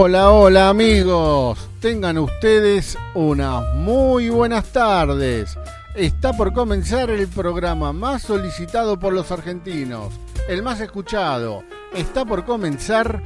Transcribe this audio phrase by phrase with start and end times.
[0.00, 1.58] Hola, hola amigos.
[1.80, 5.58] Tengan ustedes unas muy buenas tardes.
[5.96, 10.12] Está por comenzar el programa más solicitado por los argentinos,
[10.48, 11.64] el más escuchado.
[11.92, 13.20] Está por comenzar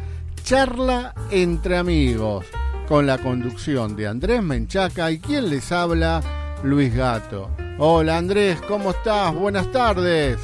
[0.44, 2.46] Charla entre amigos,
[2.88, 6.22] con la conducción de Andrés Menchaca y quien les habla,
[6.64, 7.50] Luis Gato.
[7.76, 9.34] Hola Andrés, ¿cómo estás?
[9.34, 10.38] Buenas tardes.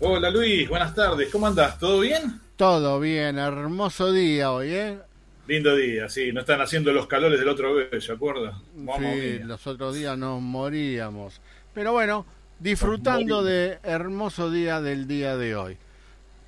[0.00, 1.30] Hola Luis, buenas tardes.
[1.30, 1.78] ¿Cómo andás?
[1.78, 2.41] ¿Todo bien?
[2.56, 4.98] Todo bien, hermoso día hoy, ¿eh?
[5.46, 6.32] Lindo día, sí.
[6.32, 8.60] No están haciendo los calores del otro vez, ¿se acuerda?
[8.98, 11.40] sí, los otros días nos moríamos.
[11.74, 12.26] Pero bueno,
[12.58, 15.76] disfrutando de hermoso día del día de hoy.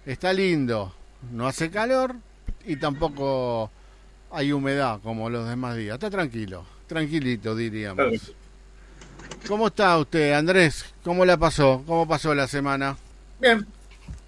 [0.06, 0.94] Está lindo,
[1.32, 2.14] no hace calor
[2.66, 3.70] y tampoco
[4.30, 5.94] hay humedad como los demás días.
[5.94, 8.32] Está tranquilo, tranquilito diríamos.
[9.48, 10.94] ¿Cómo está usted, Andrés?
[11.02, 11.82] ¿Cómo la pasó?
[11.86, 12.96] ¿Cómo pasó la semana?
[13.40, 13.66] Bien,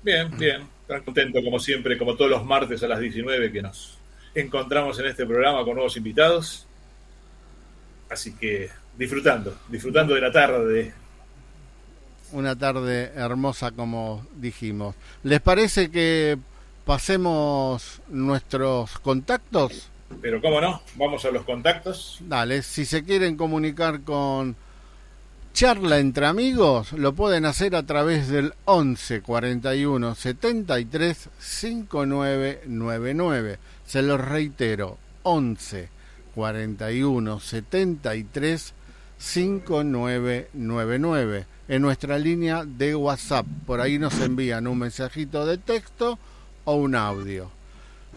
[0.02, 0.75] bien, bien.
[0.86, 3.98] Tan contento como siempre, como todos los martes a las 19 que nos
[4.34, 6.66] encontramos en este programa con nuevos invitados.
[8.08, 10.94] Así que disfrutando, disfrutando de la tarde.
[12.32, 14.94] Una tarde hermosa como dijimos.
[15.22, 16.38] ¿Les parece que
[16.84, 19.90] pasemos nuestros contactos?
[20.20, 22.18] Pero cómo no, vamos a los contactos.
[22.20, 24.54] Dale, si se quieren comunicar con
[25.56, 33.58] charla entre amigos lo pueden hacer a través del 11 41 73 5999.
[33.86, 35.88] Se los reitero, 11
[36.34, 38.74] 41 73
[39.16, 43.46] 5999 en nuestra línea de WhatsApp.
[43.64, 46.18] Por ahí nos envían un mensajito de texto
[46.66, 47.50] o un audio.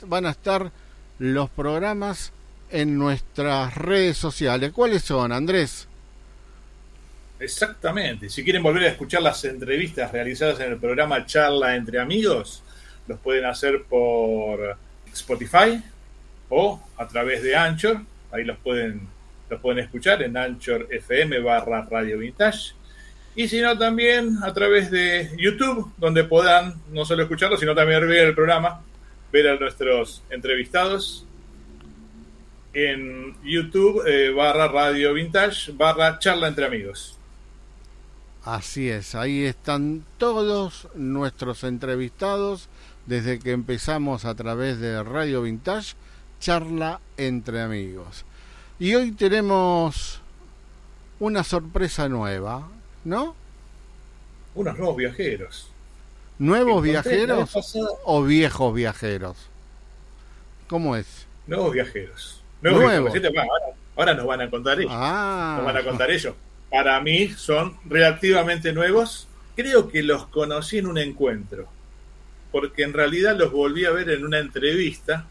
[0.06, 0.72] van a estar
[1.20, 2.34] los programas
[2.70, 4.74] en nuestras redes sociales.
[4.74, 5.88] ¿Cuáles son, Andrés?
[7.40, 8.30] Exactamente.
[8.30, 12.64] Si quieren volver a escuchar las entrevistas realizadas en el programa Charla entre Amigos,
[13.08, 14.78] los pueden hacer por
[15.14, 15.82] Spotify
[16.50, 18.02] o a través de Anchor.
[18.32, 19.08] Ahí los pueden,
[19.50, 22.74] los pueden escuchar en Anchor FM barra Radio Vintage.
[23.36, 28.08] Y si no, también a través de YouTube, donde puedan no solo escucharlo, sino también
[28.08, 28.82] ver el programa,
[29.32, 31.24] ver a nuestros entrevistados
[32.74, 37.17] en YouTube eh, barra Radio Vintage barra Charla entre Amigos.
[38.48, 42.70] Así es, ahí están todos nuestros entrevistados
[43.06, 45.96] desde que empezamos a través de Radio Vintage,
[46.40, 48.24] charla entre amigos.
[48.80, 50.22] Y hoy tenemos
[51.20, 52.70] una sorpresa nueva,
[53.04, 53.36] ¿no?
[54.56, 55.70] Unos nuevos viajeros.
[56.40, 57.52] ¿Nuevos viajeros
[58.06, 59.36] o viejos viajeros?
[60.70, 61.28] ¿Cómo es?
[61.48, 62.42] Nuevos viajeros.
[62.62, 63.12] Nuevos,
[63.98, 64.94] Ahora, nos van a contar ellos.
[64.96, 65.56] Ah.
[65.58, 66.34] Nos van a contar ellos
[66.70, 69.28] para mí son relativamente nuevos.
[69.56, 71.68] Creo que los conocí en un encuentro,
[72.52, 75.28] porque en realidad los volví a ver en una entrevista.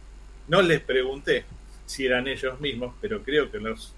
[0.49, 1.45] No les pregunté
[1.87, 3.93] si eran ellos mismos, pero creo que los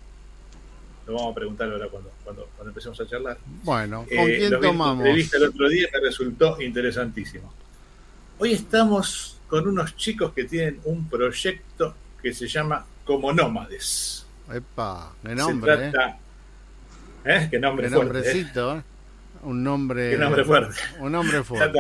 [1.07, 3.39] lo vamos a preguntar ahora cuando, cuando, empecemos a charlar.
[3.63, 5.05] Bueno, ¿con eh, quién tomamos?
[5.05, 7.51] La entrevista el otro día me resultó interesantísimo.
[8.39, 14.27] Hoy estamos con unos chicos que tienen un proyecto que se llama Como Nómades.
[14.53, 15.73] Epa, de nombre.
[15.73, 16.17] Se trata, ¿eh?
[17.29, 17.47] ¿Eh?
[17.51, 18.21] Qué nombre fuerte.
[18.21, 18.47] ¿eh?
[18.57, 18.83] ¿eh?
[19.43, 20.13] Un nombre.
[20.13, 20.81] Qué nombre fuerte.
[20.99, 21.79] Un nombre fuerte.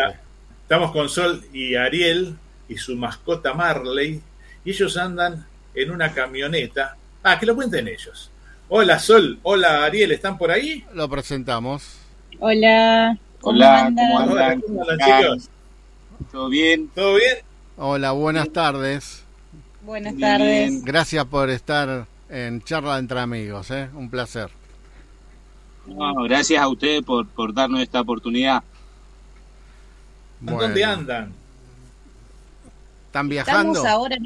[0.62, 2.36] Estamos con Sol y Ariel
[2.68, 4.20] y su mascota Marley.
[4.62, 6.96] Y ellos andan en una camioneta.
[7.22, 8.30] Ah, que lo cuenten ellos.
[8.68, 10.84] Hola Sol, hola Ariel, ¿están por ahí?
[10.92, 11.96] Lo presentamos.
[12.38, 13.16] Hola.
[13.40, 14.60] Hola, ¿cómo andan?
[14.60, 15.50] ¿Cómo andan chicos?
[16.30, 16.90] ¿Todo bien?
[16.94, 17.38] ¿Todo bien?
[17.78, 19.24] Hola, buenas tardes.
[19.80, 20.84] Buenas tardes.
[20.84, 23.88] Gracias por estar en Charla entre Amigos, ¿eh?
[23.94, 24.57] un placer
[26.24, 28.62] gracias a ustedes por, por darnos esta oportunidad.
[30.40, 31.32] ¿Dónde andan?
[33.06, 33.72] ¿Están viajando?
[33.72, 34.16] Estamos ahora.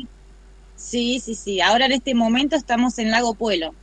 [0.76, 1.60] Sí, sí, sí.
[1.60, 3.74] Ahora en este momento estamos en Lago Puelo.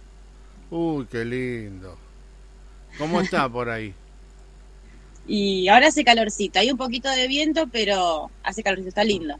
[0.69, 1.97] Uy, qué lindo.
[2.97, 3.93] ¿Cómo está por ahí?
[5.27, 6.59] y ahora hace calorcito.
[6.59, 8.89] Hay un poquito de viento, pero hace calorcito.
[8.89, 9.35] Está lindo.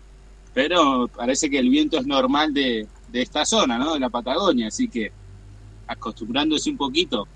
[0.53, 3.93] Pero parece que el viento es normal de, de esta zona, ¿no?
[3.93, 4.67] De la Patagonia.
[4.67, 5.11] Así que
[5.87, 7.27] acostumbrándose un poquito.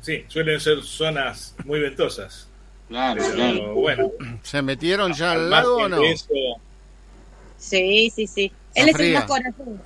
[0.00, 2.48] Sí, suelen ser zonas muy ventosas.
[2.88, 3.74] Claro, claro.
[3.74, 4.10] Bueno.
[4.42, 6.00] ¿Se metieron ya al lago o no?
[7.56, 8.52] Sí, sí, sí.
[8.74, 9.30] Él es el más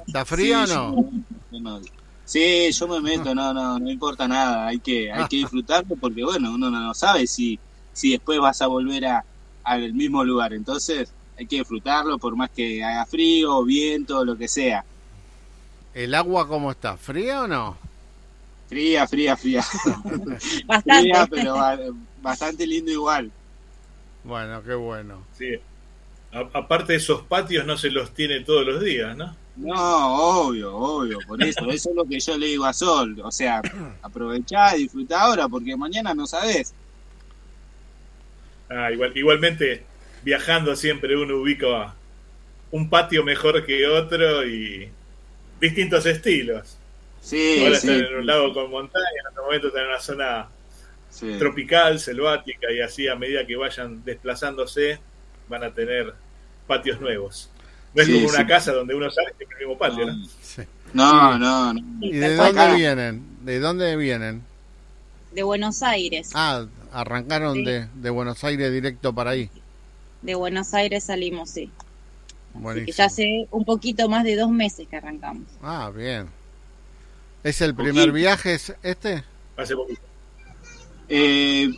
[0.07, 1.91] ¿Está frío o no?
[2.25, 6.23] Sí, yo me meto, no, no, no importa nada, hay que, hay que disfrutarlo porque
[6.23, 7.59] bueno, uno no sabe si,
[7.93, 9.25] si después vas a volver a,
[9.65, 14.47] al mismo lugar, entonces hay que disfrutarlo por más que haga frío, viento, lo que
[14.47, 14.85] sea.
[15.93, 16.97] ¿El agua cómo está?
[16.97, 17.77] ¿Fría o no?
[18.71, 19.63] Fría, fría, fría.
[20.67, 21.03] Bastante.
[21.03, 21.79] Fría, pero ba-
[22.23, 23.35] bastante lindo igual.
[24.23, 25.29] Bueno, qué bueno.
[25.33, 25.55] Sí.
[26.33, 29.37] A- aparte esos patios no se los tiene todos los días, ¿no?
[29.57, 33.31] No, obvio, obvio, por eso, eso es lo que yo le digo a Sol, o
[33.31, 33.61] sea,
[34.03, 36.75] aprovechá, disfrutá ahora, porque mañana no sabés.
[38.69, 39.85] Ah, igual, igualmente,
[40.23, 41.95] viajando siempre uno ubica
[42.73, 44.95] un patio mejor que otro y
[45.61, 46.80] distintos estilos.
[47.21, 50.01] Sí, Ahora sí, están en un lago con montaña, en otro momento están en una
[50.01, 50.49] zona
[51.11, 51.37] sí.
[51.39, 54.99] tropical, selvática, y así a medida que vayan desplazándose
[55.49, 56.15] van a tener
[56.67, 57.51] patios nuevos.
[57.95, 58.47] No es Sí, como una sí.
[58.47, 60.27] casa donde uno sale y tiene el mismo patio, ¿no?
[60.41, 60.63] Sí.
[60.93, 61.81] No, no, no.
[62.01, 63.25] ¿Y de dónde vienen?
[63.43, 64.43] ¿De dónde vienen?
[65.33, 66.31] De Buenos Aires.
[66.35, 67.65] Ah, arrancaron Sí.
[67.65, 69.51] de, de Buenos Aires directo para ahí.
[70.23, 71.65] De Buenos Aires salimos, sí.
[71.65, 72.97] Así que Buenísimo.
[72.97, 75.45] ya hace un poquito más de dos meses que arrancamos.
[75.63, 76.29] Ah, bien.
[77.43, 78.13] ¿Es el primer Poquito.
[78.13, 79.25] viaje es este?
[79.57, 80.01] Hace poquito.
[81.09, 81.71] Eh,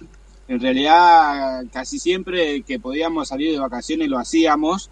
[0.49, 4.91] en realidad, casi siempre que podíamos salir de vacaciones lo hacíamos,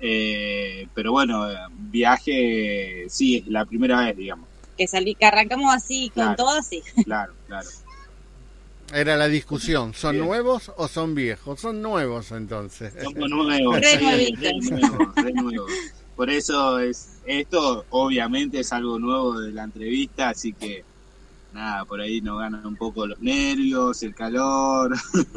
[0.00, 4.48] eh, pero bueno, viaje sí, es la primera vez, digamos.
[4.76, 6.36] Que salí, que arrancamos así, con Claro.
[6.36, 6.82] todo así.
[7.04, 7.68] Claro, claro.
[8.94, 9.94] Era la discusión.
[9.94, 10.24] ¿Son Bien.
[10.26, 11.60] nuevos o son viejos?
[11.60, 12.92] Son nuevos entonces.
[13.02, 15.70] Somos nuevos, re nuevos, re nuevos.
[16.14, 20.84] Por eso es esto, obviamente es algo nuevo de la entrevista, así que
[21.52, 24.94] nada, por ahí nos ganan un poco los nervios, el calor.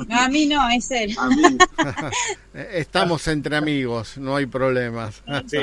[0.07, 1.15] No, a mí no, es él.
[1.18, 1.41] A mí,
[2.53, 5.21] Eh, Estamos entre amigos, no hay problemas.
[5.47, 5.57] Sí.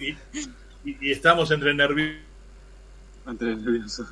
[0.00, 0.08] Y,
[0.90, 2.20] y- y estamos entre nerviosos.
[3.26, 4.06] entre nervioso.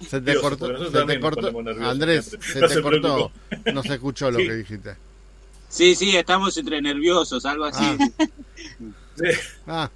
[0.00, 1.52] Se te Dios, cortó, se te cortó.
[1.62, 3.30] nerviosos Andrés, se No te se cortó.
[3.72, 4.46] No se escuchó lo Sí.
[4.46, 4.96] que dijiste.
[5.68, 7.84] Sí, sí, estamos entre nerviosos, algo así.
[7.84, 8.28] Ah.
[9.16, 9.24] Sí.
[9.66, 9.90] Ah,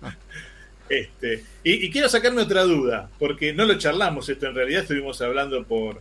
[0.88, 5.20] Este, y, y quiero sacarme otra duda, porque no lo charlamos esto en realidad, estuvimos
[5.20, 6.00] hablando por,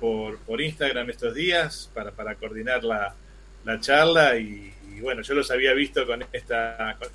[0.00, 3.14] por, por Instagram estos días para, para coordinar la,
[3.64, 7.08] la charla y, y bueno, yo los había visto con esta con-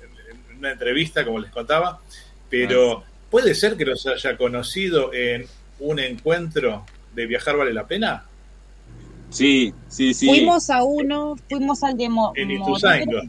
[0.52, 2.00] en una entrevista, como les contaba,
[2.48, 5.46] pero ¿puede ser que los haya conocido en
[5.80, 8.24] un encuentro de Viajar Vale la Pena?
[9.30, 10.26] Sí, sí, sí.
[10.28, 12.64] Fuimos a uno, fuimos al de Mo- En Moreno.
[12.70, 13.20] Ituzaingó.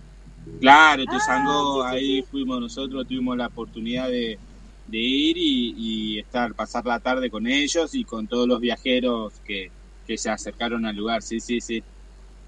[0.59, 2.27] Claro, Ah, sí, sí, ahí sí.
[2.29, 4.39] fuimos nosotros, tuvimos la oportunidad de,
[4.87, 5.73] de ir y,
[6.15, 9.71] y estar, pasar la tarde con ellos y con todos los viajeros que,
[10.05, 11.21] que se acercaron al lugar.
[11.21, 11.83] Sí, sí, sí.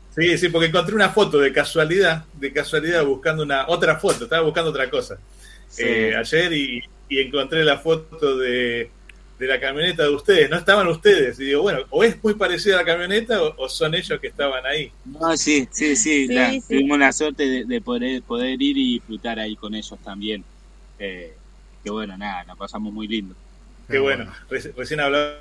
[0.09, 4.44] Sí, sí, porque encontré una foto de casualidad, de casualidad buscando una otra foto, estaba
[4.44, 5.19] buscando otra cosa.
[5.68, 5.83] Sí.
[5.83, 8.94] eh, ayer y, y encontré la foto de,
[9.37, 10.49] de la camioneta de ustedes.
[10.49, 11.39] No estaban ustedes.
[11.39, 14.27] Y digo, bueno, o es muy parecida a la camioneta o, o son ellos que
[14.27, 14.91] estaban ahí.
[15.05, 16.27] No, sí, sí, sí.
[16.27, 16.61] Sí, la- sí.
[16.67, 20.43] Tuvimos la suerte de, de poder, poder ir y disfrutar ahí con ellos también.
[20.99, 21.33] Eh,
[21.83, 23.35] que bueno, nada, la pasamos muy lindo.
[23.89, 24.31] Qué bueno.
[24.49, 25.37] Reci- recién hablaba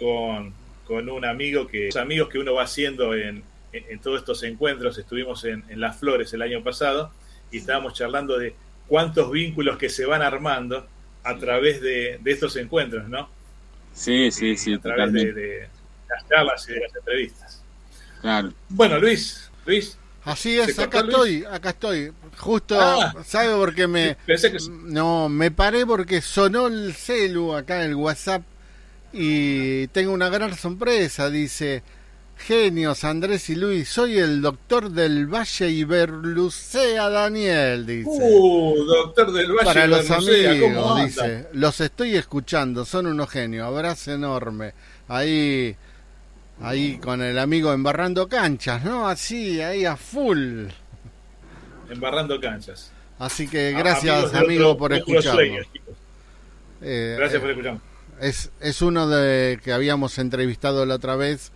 [0.00, 0.52] con,
[0.86, 4.42] con un amigo que, los amigos que uno va haciendo en, en, en todos estos
[4.42, 4.98] encuentros.
[4.98, 7.12] Estuvimos en, en Las Flores el año pasado
[7.52, 8.54] y estábamos charlando de
[8.88, 10.86] cuántos vínculos que se van armando
[11.22, 13.28] a través de, de estos encuentros, ¿no?
[13.94, 15.68] Sí, sí, sí, a través de,
[16.08, 17.62] las charlas y de las entrevistas.
[18.20, 18.52] Claro.
[18.68, 21.12] Bueno, Luis, Luis, Así es, ¿Se acá Luis?
[21.14, 22.12] estoy, acá estoy.
[22.38, 23.14] Justo, Ah.
[23.26, 24.16] ¿sabe por qué me...
[24.26, 28.42] pensé que No, me paré porque sonó el celu acá en el WhatsApp
[29.12, 31.28] y tengo una gran sorpresa.
[31.28, 31.82] Dice,
[32.36, 38.08] genios Andrés y Luis, soy el doctor del Valle Iberlucea Daniel, dice.
[38.10, 43.30] Uh, doctor del Valle Para los Bernucea, ¿cómo amigos, dice, los estoy escuchando, son unos
[43.30, 44.74] genios, abrazo enorme.
[45.08, 45.74] Ahí,
[46.60, 49.08] ahí con el amigo embarrando canchas, ¿no?
[49.08, 50.66] Así, ahí a full.
[51.88, 52.90] Embarrando canchas.
[53.18, 55.66] Así que gracias, amigo, otro- por escucharnos.
[56.82, 57.82] Eh, Gracias eh, por escucharnos.
[58.20, 61.50] Es, es uno de que habíamos entrevistado la otra vez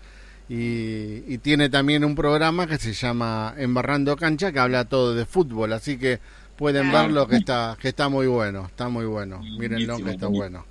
[0.49, 5.27] y, y tiene también un programa que se llama Embarrando Cancha que habla todo de
[5.27, 6.21] fútbol, así que
[6.57, 7.03] pueden Ah.
[7.03, 9.41] verlo que está que está muy bueno, está muy bueno.
[9.59, 10.65] Mírenlo que está bueno.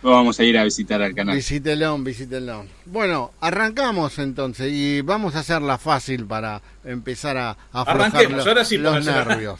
[0.00, 1.34] Vamos a ir a visitar al canal.
[1.34, 2.64] Visítenlo, visítenlo.
[2.86, 8.50] Bueno, arrancamos entonces y vamos a hacerla fácil para empezar a, a aflojar Arranquemos, lo-
[8.50, 9.58] ahora sí, los nervios.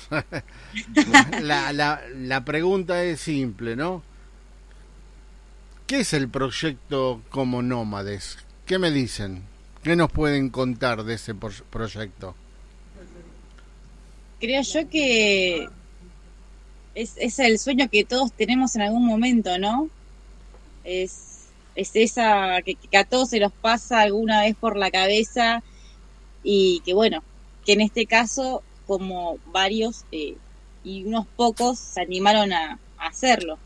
[1.43, 4.03] la, la, la pregunta es simple, ¿no?
[5.89, 8.39] ¿Qué es el proyecto como nómades?
[8.67, 9.43] ¿Qué me dicen?
[9.83, 12.35] ¿Qué nos pueden contar de ese proyecto?
[14.41, 15.69] Creo yo que
[16.95, 19.89] es, es el sueño que todos tenemos en algún momento, ¿no?
[20.85, 25.63] Es, es esa que, que a todos se los pasa alguna vez por la cabeza
[26.43, 27.23] y que bueno,
[27.65, 30.37] que en este caso como varios eh,
[30.83, 33.59] y unos pocos se animaron a, a hacerlo.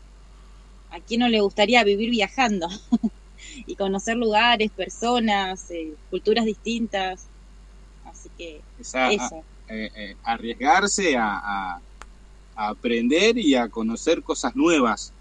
[0.91, 2.69] ¿A quién no le gustaría vivir viajando
[3.65, 7.31] y conocer lugares, personas, eh, culturas distintas?
[8.03, 9.45] Así que Esa- eso.
[9.67, 11.79] eh, eh, arriesgarse a, a-
[12.55, 15.13] a aprender y a conocer cosas nuevas,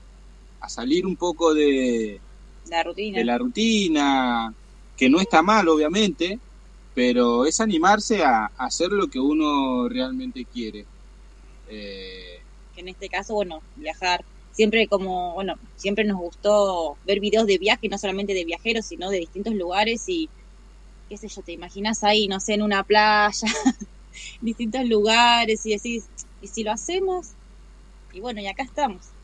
[0.61, 2.23] a salir un poco de,
[2.65, 3.19] La rutina.
[3.19, 4.53] de la rutina,
[4.97, 6.41] que no está mal, obviamente,
[6.95, 10.89] pero es animarse a, a hacer lo que uno realmente quiere.
[11.67, 14.27] Eh, que en este caso, bueno, viajar.
[14.53, 19.11] Siempre como, bueno, siempre nos gustó ver videos de viaje, no solamente de viajeros, sino
[19.11, 20.33] de distintos lugares y,
[21.09, 23.49] qué sé yo, te imaginas ahí, no sé, en una playa,
[24.41, 27.37] distintos lugares y decís, ¿y si lo hacemos?
[28.13, 29.15] Y bueno, y acá estamos.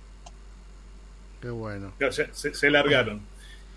[1.40, 1.94] Qué bueno.
[1.98, 3.28] Claro, se, se- se largaron.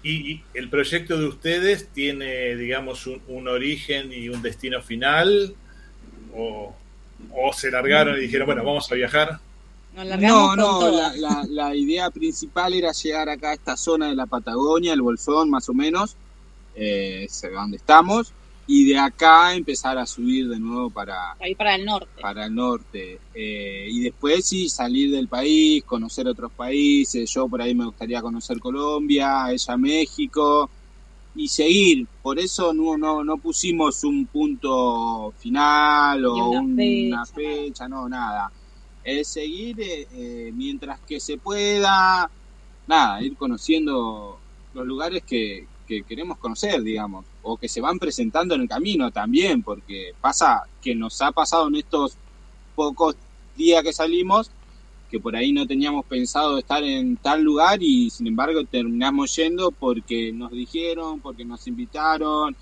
[0.01, 5.55] Y, y el proyecto de ustedes tiene, digamos, un, un origen y un destino final?
[6.34, 6.75] ¿O,
[7.31, 9.41] o se largaron y dijeron, bueno, vamos a viajar?
[10.17, 14.25] No, no, la, la- la idea principal era llegar acá a esta zona de la
[14.25, 16.15] Patagonia, el Bolsón más o menos,
[16.75, 18.31] eh, es donde estamos,
[18.67, 22.21] y de acá empezar a subir de nuevo para, Para ir para el norte.
[22.21, 23.19] para el norte.
[23.33, 27.29] Eh, y después sí, salir del país, conocer otros países.
[27.33, 30.69] Yo por ahí me gustaría conocer Colombia, ella México
[31.36, 32.07] y seguir.
[32.21, 36.51] Por eso no, no, no pusimos un punto final o
[37.10, 38.51] una fecha, no, nada.
[39.03, 42.29] Es seguir eh, eh, mientras que se pueda,
[42.88, 44.39] nada, ir conociendo
[44.74, 49.12] los lugares que, que queremos conocer, digamos, o que se van presentando en el camino
[49.12, 52.15] también, porque pasa que nos ha pasado en estos
[52.75, 53.15] pocos
[53.58, 54.51] días que salimos,
[55.10, 59.72] que por ahí no teníamos pensado estar en tal lugar y sin embargo terminamos yendo
[59.72, 62.55] porque nos dijeron, porque nos invitaron,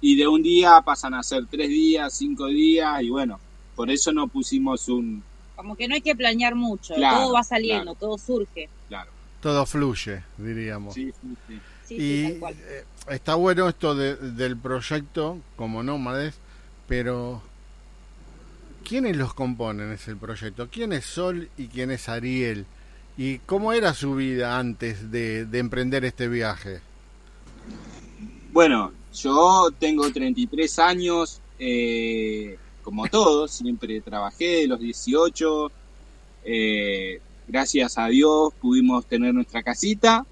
[0.00, 3.40] y de un día pasan a ser tres días, cinco días, y bueno,
[3.74, 5.24] por eso no pusimos un,
[5.62, 7.98] Como que no hay que planear mucho, Claro, todo va saliendo, claro.
[7.98, 8.68] todo surge.
[8.88, 9.10] claro.
[9.40, 10.94] Todo fluye, diríamos.
[10.94, 11.12] Sí,
[11.48, 11.96] sí, sí.
[11.98, 12.54] Y tal cual.
[12.60, 16.34] eh, está bueno esto de- del proyecto como nómades,
[16.88, 17.42] pero
[18.88, 20.68] ¿quiénes los componen ese proyecto?
[20.70, 22.66] ¿Quién es Sol y quién es Ariel?
[23.16, 26.80] ¿Y cómo era su vida antes de, de emprender este viaje?
[28.52, 35.72] Bueno, yo tengo 33 años, eh, como todos, siempre trabajé de los 18.
[36.44, 40.24] eh, gracias a Dios pudimos tener nuestra casita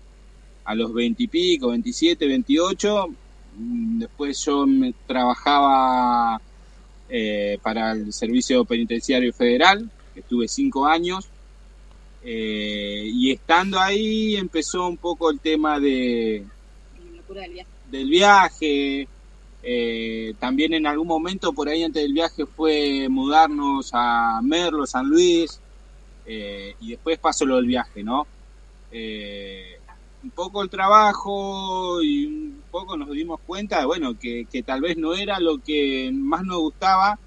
[0.65, 3.07] a los 20 y pico, 27, 28.
[3.57, 6.41] Mm, Después yo me trabajaba
[7.09, 11.33] eh, para el Servicio Penitenciario Federal, que estuve cinco años.
[12.23, 16.47] eh, y estando ahí empezó un poco el tema de,
[17.91, 19.09] del viaje.
[19.63, 25.07] Eh, también en algún momento por ahí antes del viaje fue mudarnos a Merlo, San
[25.07, 25.61] Luis.
[26.27, 28.27] eh, y después pasó lo del viaje, ¿no?
[28.91, 29.79] Eh,
[30.23, 34.97] un poco el trabajo y un poco nos dimos cuenta, bueno, que, que tal vez
[34.97, 37.19] no era lo que más nos gustaba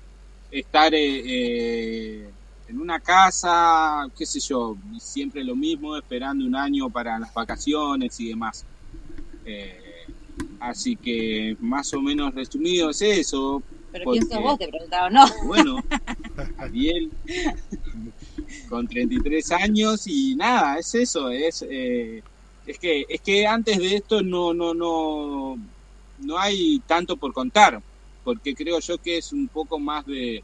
[0.51, 7.33] estar en una casa, qué sé yo, siempre lo mismo, esperando un año para las
[7.33, 8.65] vacaciones y demás.
[10.59, 13.61] Así que más o menos resumido es eso.
[13.91, 14.57] Pero Porque- ¿quién sos vos?
[14.59, 15.23] Te preguntaba, no.
[15.45, 15.77] Bueno,
[16.57, 17.11] Ariel
[18.69, 22.23] con 33 años y nada, es eso, es eh,
[22.65, 25.55] es que es que antes de esto no no no
[26.19, 27.81] no hay tanto por contar,
[28.23, 30.43] porque creo yo que es un poco más de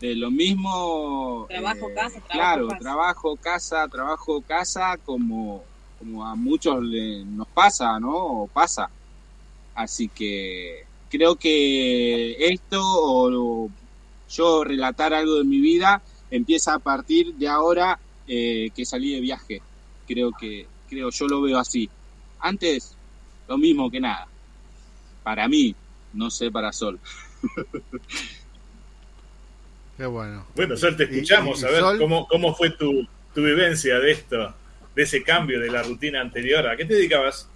[0.00, 2.78] de lo mismo Trabajo, casa, trabajo, claro, casa.
[2.80, 5.64] trabajo, casa, trabajo, casa como
[5.98, 8.14] como a muchos le- nos pasa, ¿no?
[8.14, 8.88] O pasa.
[9.78, 13.70] Así que creo que esto o
[14.28, 19.20] yo relatar algo de mi vida empieza a partir de ahora eh, que salí de
[19.20, 19.62] viaje.
[20.08, 21.88] Creo que creo yo lo veo así.
[22.40, 22.96] Antes
[23.46, 24.26] lo mismo que nada.
[25.22, 25.76] Para mí,
[26.12, 26.98] no sé para Sol.
[29.96, 30.44] Qué bueno.
[30.54, 31.60] Bueno, Sol, te Y- escuchamos.
[31.60, 34.54] y- y a ver, Sol- ¿cómo, cómo fue tu, tu vivencia de esto,
[34.94, 36.66] de ese cambio de la rutina anterior?
[36.66, 37.48] ¿A qué te dedicabas?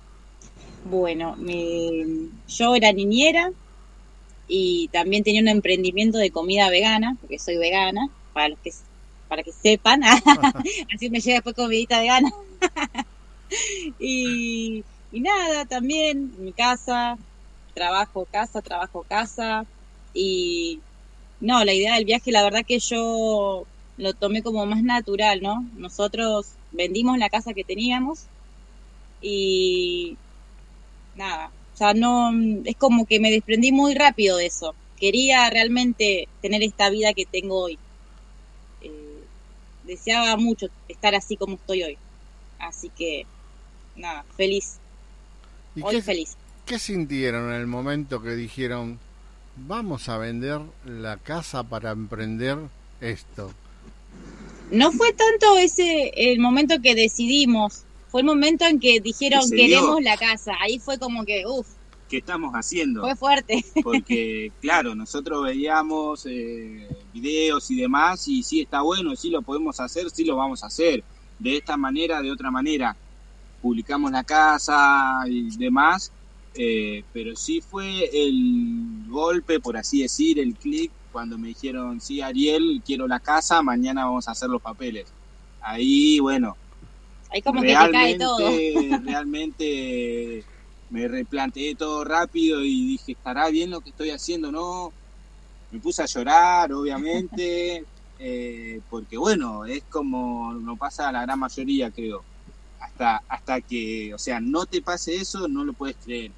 [0.84, 3.50] Bueno, me- yo era niñera
[4.46, 8.70] y también tenía un emprendimiento de comida vegana, porque soy vegana, para los que
[9.28, 10.02] para que sepan,
[10.94, 12.30] así me llega después comidita vegana.
[13.98, 17.16] y, y nada, también mi casa,
[17.74, 19.66] trabajo casa, trabajo casa
[20.12, 20.84] y
[21.40, 25.70] no, la idea del viaje la verdad que yo lo tomé como más natural, ¿no?
[25.74, 28.30] Nosotros vendimos la casa que teníamos
[29.20, 30.18] y
[31.16, 32.30] nada, o sea, no,
[32.64, 34.74] es como que me desprendí muy rápido de eso.
[34.98, 37.78] Quería realmente tener esta vida que tengo hoy.
[38.82, 39.24] Eh,
[39.84, 41.98] deseaba mucho estar así como estoy hoy.
[42.58, 43.26] Así que,
[43.96, 44.76] nada, feliz.
[45.74, 46.36] ¿Y hoy qué, feliz.
[46.66, 49.00] qué sintieron en el momento que dijeron,
[49.56, 52.58] vamos a vender la casa para emprender
[53.00, 53.52] esto?
[54.70, 59.48] No fue tanto ese el momento que decidimos, fue el momento en que dijeron Que
[59.48, 59.64] se dio.
[59.80, 60.52] queremos la casa.
[60.60, 61.66] Ahí fue como que, uff,
[62.10, 63.00] ¿Qué estamos haciendo?
[63.00, 63.64] fue fuerte.
[63.82, 69.80] Porque, claro, nosotros veíamos eh, videos y demás, y sí está bueno, sí lo podemos
[69.80, 71.02] hacer, sí lo vamos a hacer.
[71.38, 72.94] De esta manera, de otra manera.
[73.62, 76.12] Publicamos la casa y demás,
[76.54, 82.20] eh, pero sí fue el golpe, por así decir, el clic, cuando me dijeron, sí,
[82.20, 85.06] Ariel, quiero la casa, mañana vamos a hacer los papeles.
[85.62, 86.56] Ahí, bueno,
[87.32, 88.38] Ahí como que te cae todo.
[88.38, 90.44] realmente, realmente
[90.90, 94.52] me replanteé todo rápido y dije, ¿estará bien lo que estoy haciendo?
[94.52, 94.92] No,
[95.70, 97.86] me puse a llorar, obviamente,
[98.18, 102.22] eh, porque bueno, es como no pasa a la gran mayoría, creo.
[102.78, 106.32] Hasta, hasta que, o sea, no te pase eso, no lo puedes creer.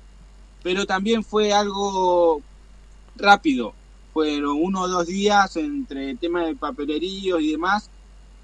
[0.63, 2.41] Pero también fue algo
[3.17, 3.75] rápido.
[4.13, 7.91] Fueron uno o dos días entre el tema de papelerío y demás,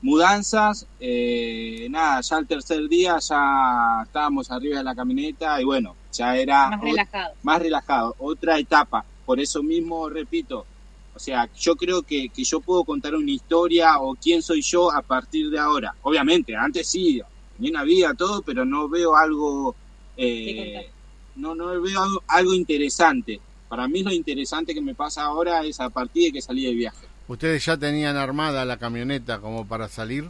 [0.03, 5.95] mudanzas, eh, nada, ya el tercer día ya estábamos arriba de la camioneta y bueno,
[6.13, 7.35] ya era Más relajado.
[7.43, 9.05] más relajado, otra etapa.
[9.27, 10.65] Por eso mismo repito,
[11.15, 14.91] o sea, yo creo que, que yo puedo contar una historia o quién soy yo
[14.91, 15.95] a partir de ahora.
[16.03, 17.21] Obviamente, antes sí,
[17.59, 19.75] bien había todo, pero no veo algo,
[20.17, 20.91] ¿Qué eh,
[21.37, 23.41] no, no veo algo, algo interesante.
[23.69, 26.75] Para mí lo interesante que me pasa ahora es a partir de que salí de
[26.75, 27.07] viaje.
[27.31, 30.27] ¿Ustedes ya tenían armada la camioneta como para salir?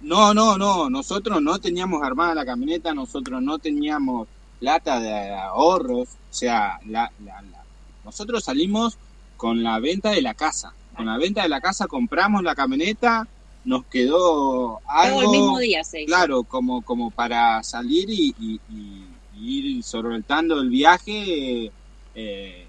[0.00, 4.26] No, no, no, nosotros no teníamos armada la camioneta, nosotros no teníamos
[4.58, 7.64] plata de ahorros, o sea, la, la- la-
[8.02, 8.96] nosotros salimos
[9.36, 10.72] con la venta de la casa.
[10.96, 13.26] Con la venta de la casa compramos la camioneta,
[13.64, 16.06] nos quedó algo, Todo el mismo día hizo.
[16.06, 19.06] claro, como, como para salir y, y- y-
[19.38, 21.70] y ir solventando el viaje
[22.14, 22.66] eh,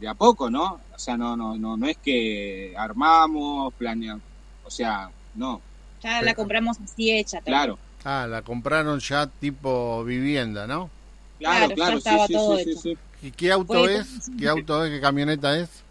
[0.00, 0.78] de a poco, ¿no?
[0.98, 4.24] O sea, no, no, no, no es que armamos, planeamos,
[4.64, 5.62] o sea, no,
[6.02, 7.40] Ya la compramos así hecha.
[7.42, 7.78] claro.
[8.04, 10.90] Ah, la compraron ya tipo vivienda, ¿no?
[11.38, 12.80] Claro, Claro, claro, ya sí, estaba sí, todo sí, sí, hecho.
[12.80, 12.98] sí.
[13.22, 14.32] ¿Y qué auto Fue es?
[14.38, 14.90] ¿Qué auto es?
[14.92, 15.84] ¿Qué camioneta es?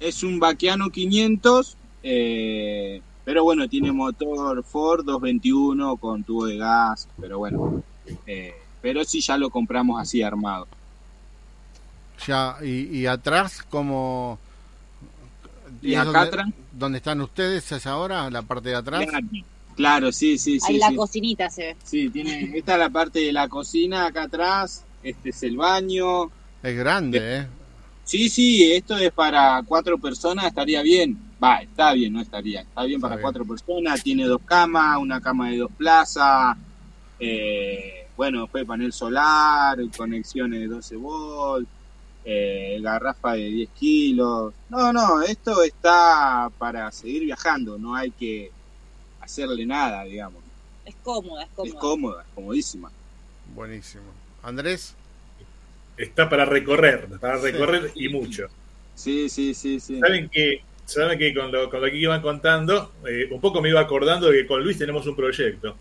[0.00, 7.08] Es un Baquiano 500, eh, pero bueno, tiene motor Ford 221 con tubo de gas,
[7.20, 7.82] pero bueno,
[8.26, 10.68] eh, pero sí ya lo compramos así armado.
[12.26, 14.38] Ya, y, y atrás como...
[15.82, 18.28] Y ¿es acá donde, atrás, ¿Dónde están ustedes es ahora?
[18.30, 19.04] ¿La parte de atrás?
[19.06, 19.26] claro,
[19.76, 20.96] claro, sí, sí, Ahí sí, la sí.
[20.96, 21.76] cocinita se ve.
[21.84, 26.30] Sí, tiene, esta es la parte de la cocina acá atrás, este es el baño.
[26.62, 27.46] Es grande, ¿eh?
[28.04, 31.16] Sí, sí, esto es para cuatro personas, estaría bien.
[31.42, 32.62] Va, está bien, no estaría.
[32.62, 33.22] Está bien Está para bien.
[33.22, 36.56] cuatro personas, tiene dos camas, una cama de dos plazas,
[37.20, 41.68] eh, bueno, después panel solar, conexiones de 12 volts,
[42.30, 44.52] eh, garrafa de 10 kilos.
[44.68, 48.50] No, no, esto está para seguir viajando, no hay que
[49.22, 50.42] hacerle nada, digamos.
[50.84, 51.78] Es cómoda, es Es cómoda.
[51.80, 52.90] cómoda, es comodísima.
[53.54, 54.04] Buenísimo.
[54.42, 54.94] Andrés,
[55.96, 58.46] Está para recorrer, para recorrer y mucho.
[58.94, 59.98] Sí, sí, sí, sí.
[59.98, 63.70] Saben que, saben que con lo, con lo que iban contando, eh, un poco me
[63.70, 65.76] iba acordando de que con Luis tenemos un proyecto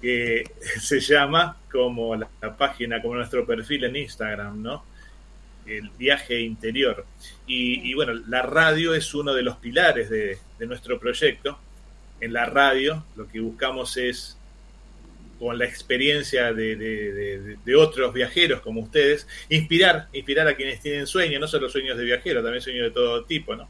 [0.00, 0.42] que
[0.80, 4.95] se llama como la, la página, como nuestro perfil en Instagram, ¿no?
[5.66, 7.04] El viaje interior.
[7.46, 11.58] Y, y bueno, la radio es uno de los pilares de, de nuestro proyecto.
[12.20, 14.36] En la radio lo que buscamos es
[15.38, 20.80] con la experiencia de, de- de- de otros viajeros como ustedes, inspirar, inspirar a quienes
[20.80, 23.68] tienen sueños, no solo sueños de viajeros, también sueños de todo tipo, ¿no?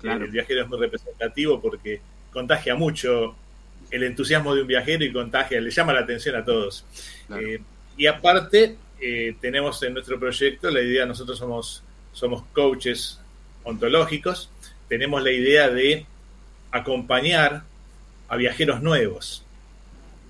[0.00, 0.24] Claro.
[0.26, 2.00] El viajero es muy representativo porque
[2.32, 3.34] contagia mucho
[3.90, 6.84] el entusiasmo de un viajero y contagia, le llama la atención a todos.
[7.26, 7.44] Claro.
[7.44, 7.60] Eh,
[7.96, 11.82] y aparte, eh, tenemos en nuestro proyecto la idea, nosotros somos,
[12.12, 13.20] somos coaches
[13.64, 14.50] ontológicos,
[14.88, 16.06] tenemos la idea de
[16.70, 17.62] acompañar
[18.28, 19.44] a viajeros nuevos.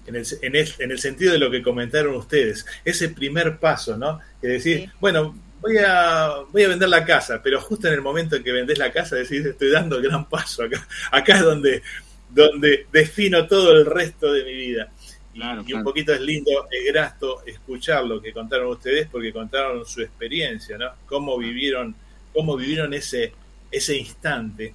[0.07, 3.97] En el, en, el, en el sentido de lo que comentaron ustedes, ese primer paso,
[3.97, 4.21] ¿no?
[4.41, 4.91] Que decir, Sí.
[5.01, 8.53] bueno, voy a, voy a vender la casa, pero justo en el momento en que
[8.53, 10.87] vendés la casa decís, estoy dando el gran paso acá.
[11.11, 11.83] Acá es donde,
[12.31, 14.91] donde defino todo el resto de mi vida.
[15.39, 19.87] Y, Claro, un poquito es lindo, es grato escuchar lo que contaron ustedes porque contaron
[19.87, 20.91] su experiencia, ¿no?
[21.07, 21.95] Cómo vivieron,
[22.33, 23.33] cómo vivieron ese,
[23.71, 24.75] ese instante.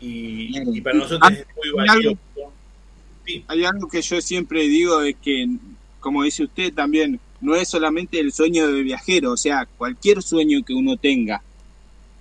[0.00, 0.74] Y, Claro.
[0.74, 2.18] y para nosotros es muy valioso.
[3.24, 5.46] Sí, Hay algo que yo siempre digo es que
[6.00, 10.64] como dice usted también, no es solamente el sueño de viajero, o sea, cualquier sueño
[10.64, 11.42] que uno tenga,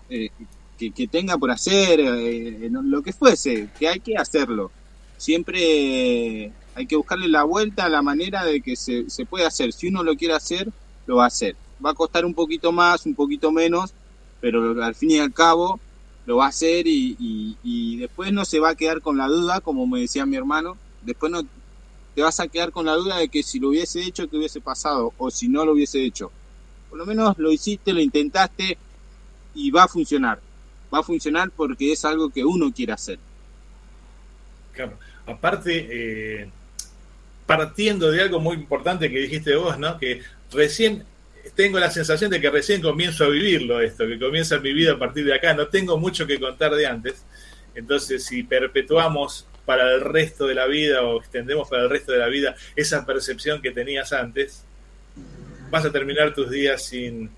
[0.10, 0.30] eh,
[0.78, 4.72] que, tenga por hacer, eh, lo que fuese, que hay que hacerlo.
[5.18, 9.74] Siempre hay que buscarle la vuelta a la manera de que se, puede hacer.
[9.74, 10.72] Si uno lo quiere hacer,
[11.08, 11.58] lo va a hacer.
[11.86, 13.94] Va a costar un poquito más, un poquito menos,
[14.40, 15.78] pero al fin y al cabo
[16.26, 19.86] lo va a hacer y, después no se va a quedar con la duda, como
[19.88, 21.42] me decía mi hermano, después no
[22.16, 24.62] te vas a quedar con la duda de que si lo hubiese hecho, ¿qué hubiese
[24.62, 25.12] pasado?
[25.18, 26.32] O si no lo hubiese hecho.
[26.90, 28.78] Por lo menos lo hiciste, lo intentaste
[29.54, 30.40] y va a funcionar.
[30.94, 33.20] Va a funcionar porque es algo que uno quiere hacer.
[34.72, 34.98] Claro.
[35.26, 36.50] Aparte, eh,
[37.50, 39.98] partiendo de algo muy importante que dijiste vos, ¿no?
[39.98, 41.04] Que recién
[41.56, 45.00] tengo la sensación de que recién comienzo a vivirlo esto, que comienza mi vida a
[45.00, 45.56] partir de acá.
[45.56, 47.26] No tengo mucho que contar de antes.
[47.74, 52.20] Entonces, si perpetuamos para el resto de la vida o extendemos para el resto de
[52.20, 54.64] la vida esa percepción que tenías antes,
[55.72, 57.32] vas a terminar tus días sin,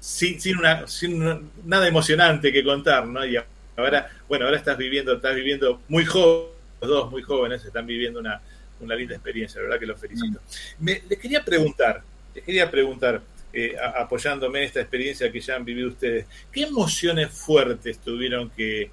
[0.00, 3.24] sin, una, sin nada emocionante que contar, ¿no?
[3.24, 3.36] Y
[3.76, 6.48] ahora, bueno, ahora estás viviendo, estás viviendo muy joven,
[6.80, 8.40] los dos muy jóvenes están viviendo una,
[8.80, 10.40] una linda experiencia, la verdad que los felicito.
[10.78, 10.84] Mm.
[10.84, 12.02] Me, les quería preguntar,
[12.34, 17.30] les quería preguntar, eh, apoyándome en esta experiencia que ya han vivido ustedes, ¿qué emociones
[17.30, 18.90] fuertes tuvieron que,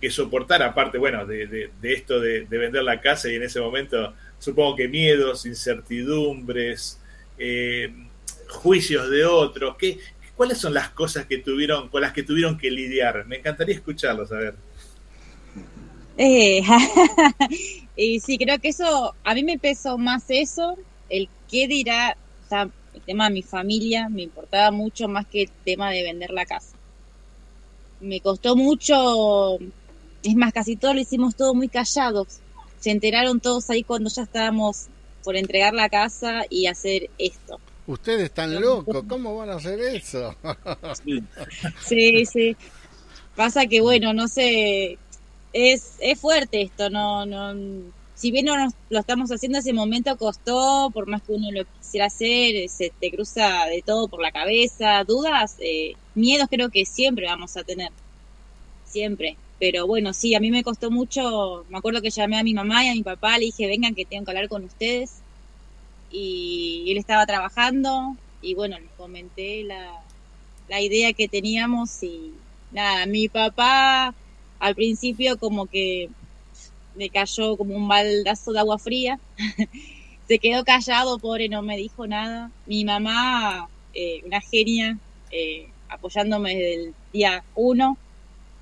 [0.00, 4.14] que soportar, aparte, bueno, de, de, esto de, vender la casa y en ese momento
[4.38, 7.00] supongo que miedos, incertidumbres,
[7.38, 7.92] eh,
[8.48, 9.98] juicios de otros, ¿qué,
[10.36, 13.26] ¿cuáles son las cosas que tuvieron, con las que tuvieron que lidiar?
[13.26, 14.54] Me encantaría escucharlos, a ver.
[16.18, 16.62] Eh,
[17.96, 20.76] y sí, creo que eso, a mí me pesó más eso,
[21.08, 25.42] el qué dirá, o sea, el tema de mi familia me importaba mucho más que
[25.42, 26.76] el tema de vender la casa.
[28.00, 29.58] Me costó mucho
[30.22, 32.40] es más, casi todo lo hicimos todo muy callados.
[32.80, 34.86] Se enteraron todos ahí cuando ya estábamos
[35.24, 37.60] por entregar la casa y hacer esto.
[37.86, 40.34] Ustedes están locos, ¿cómo van a hacer eso?
[41.86, 42.56] sí, sí.
[43.34, 44.98] Pasa que, bueno, no sé,
[45.52, 47.54] es, es fuerte esto, no, no,
[48.14, 48.56] si bien no
[48.90, 53.12] lo estamos haciendo, ese momento costó, por más que uno lo quisiera hacer, se te
[53.12, 57.90] cruza de todo por la cabeza, dudas, eh, miedos creo que siempre vamos a tener,
[58.84, 59.36] siempre.
[59.60, 62.84] Pero bueno, sí, a mí me costó mucho, me acuerdo que llamé a mi mamá
[62.84, 65.18] y a mi papá, le dije, vengan que tengo que hablar con ustedes.
[66.10, 70.02] Y él estaba trabajando y bueno, les comenté la,
[70.68, 72.32] la idea que teníamos y
[72.72, 74.14] nada, mi papá
[74.58, 76.10] al principio como que
[76.94, 79.18] me cayó como un baldazo de agua fría,
[80.28, 82.50] se quedó callado, pobre, no me dijo nada.
[82.66, 84.98] Mi mamá, eh, una genia,
[85.30, 87.96] eh, apoyándome desde el día uno,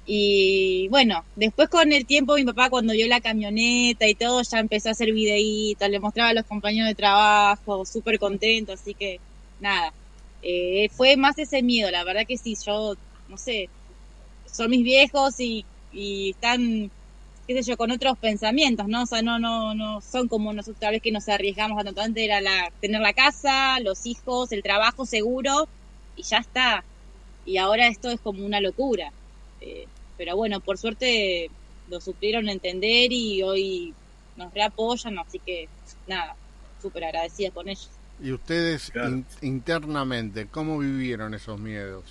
[0.07, 4.61] y bueno, después con el tiempo mi papá cuando vio la camioneta y todo ya
[4.61, 9.19] empezó a hacer videitos, le mostraba a los compañeros de trabajo, súper contento, así que
[9.59, 9.93] nada,
[10.43, 12.95] eh, fue más ese miedo, la verdad que sí, yo,
[13.29, 13.69] no sé,
[14.47, 15.65] son mis viejos y,
[15.97, 16.91] y están,
[17.47, 19.05] qué sé yo, con otros pensamientos, ¿no?
[19.05, 22.03] O sea, no, no, no son como nosotros tal vez que nos arriesgamos a tanto
[22.03, 25.69] antes era la, tener la casa, los hijos, el trabajo seguro
[26.15, 26.85] y ya está.
[27.47, 29.11] Y ahora esto es como una locura.
[29.63, 29.87] Eh,
[30.19, 31.51] pero bueno, por suerte
[31.89, 33.95] lo supieron entender y hoy
[34.37, 35.67] nos reapoyan, así que
[36.07, 36.37] nada,
[36.83, 37.89] súper agradecida con ellos.
[38.23, 38.93] ¿Y ustedes
[39.41, 42.05] internamente cómo vivieron esos miedos?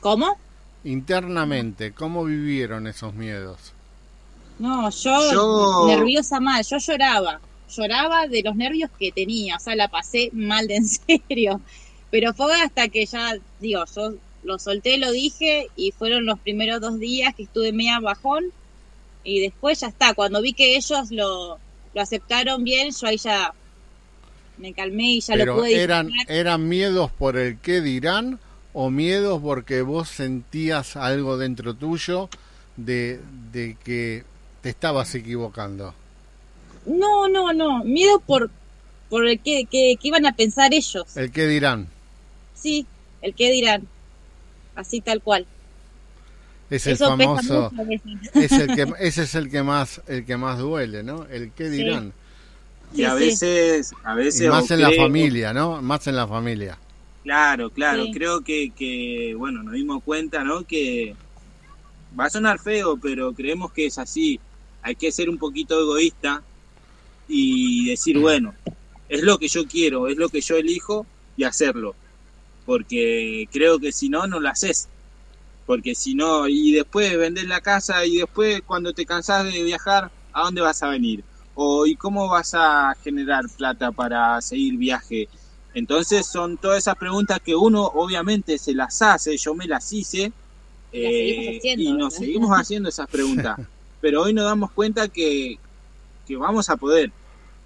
[0.00, 0.38] ¿Cómo?
[0.84, 3.72] Internamente, ¿cómo vivieron esos miedos?
[4.58, 9.76] No, yo, yo, nerviosa mal, yo lloraba, lloraba de los nervios que tenía, o sea,
[9.76, 10.88] la pasé mal de en
[11.28, 11.60] serio,
[12.10, 16.80] pero fue hasta que ya, digo, yo lo solté, lo dije y fueron los primeros
[16.80, 18.52] dos días que estuve media bajón
[19.24, 21.58] y después ya está, cuando vi que ellos lo,
[21.94, 23.52] lo aceptaron bien, yo ahí ya
[24.56, 28.40] me calmé y ya lo pude eran eran miedos por el qué dirán
[28.72, 32.28] o miedos porque vos sentías algo dentro tuyo
[32.76, 33.20] de,
[33.52, 34.24] de que
[34.60, 35.94] te estabas equivocando.
[36.86, 38.50] No, no, no, miedo por
[39.08, 41.16] por el qué que, iban a pensar ellos.
[41.16, 41.88] El qué dirán.
[42.54, 42.86] Sí,
[43.22, 43.88] el qué dirán
[44.78, 45.46] así tal cual.
[46.70, 47.72] Es el famoso,
[48.34, 51.24] es el que, ese es el que más, el que más duele, ¿no?
[51.30, 52.12] El qué dirán.
[52.94, 55.80] Y a veces, a veces más en la familia, ¿no?
[55.82, 56.78] Más en la familia.
[57.22, 58.06] Claro, claro.
[58.12, 60.64] Creo que, que, bueno, nos dimos cuenta, ¿no?
[60.64, 61.14] Que
[62.18, 64.40] va a sonar feo, pero creemos que es así.
[64.82, 66.42] Hay que ser un poquito egoísta
[67.28, 68.54] y decir, bueno,
[69.08, 71.94] es lo que yo quiero, es lo que yo elijo y hacerlo
[72.68, 74.90] porque creo que si no, no lo haces.
[75.64, 80.12] Porque si no, y después vender la casa y después cuando te cansás de viajar,
[80.34, 81.24] ¿a dónde vas a venir?
[81.60, 85.28] o ¿y cómo vas a generar plata para seguir viaje?
[85.78, 90.32] Entonces son todas esas preguntas que uno obviamente se las hace, yo me las hice
[90.90, 93.60] eh, y nos seguimos haciendo esas preguntas.
[94.00, 95.56] Pero hoy nos damos cuenta que,
[96.26, 97.12] que vamos a poder.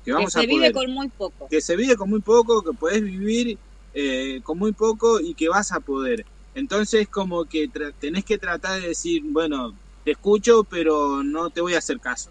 [0.04, 1.48] Que, vamos se vive con muy poco.
[1.48, 3.56] Que se vive con muy poco, que puedes vivir
[3.94, 6.26] eh, con muy poco y que vas a poder.
[6.54, 9.72] Entonces como que tenés que tratar de decir, bueno,
[10.04, 12.28] te escucho, pero no te voy a hacer caso.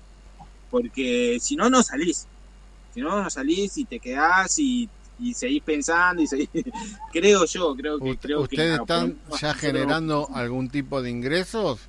[0.69, 2.27] Porque si no, no salís.
[2.93, 4.87] Si no, no salís y te quedás y,
[5.21, 6.49] y seguís pensando y seguís...
[7.11, 8.17] creo yo, creo que...
[8.17, 11.79] creo ¿Ustedes están ya generando algún tipo de ingresos?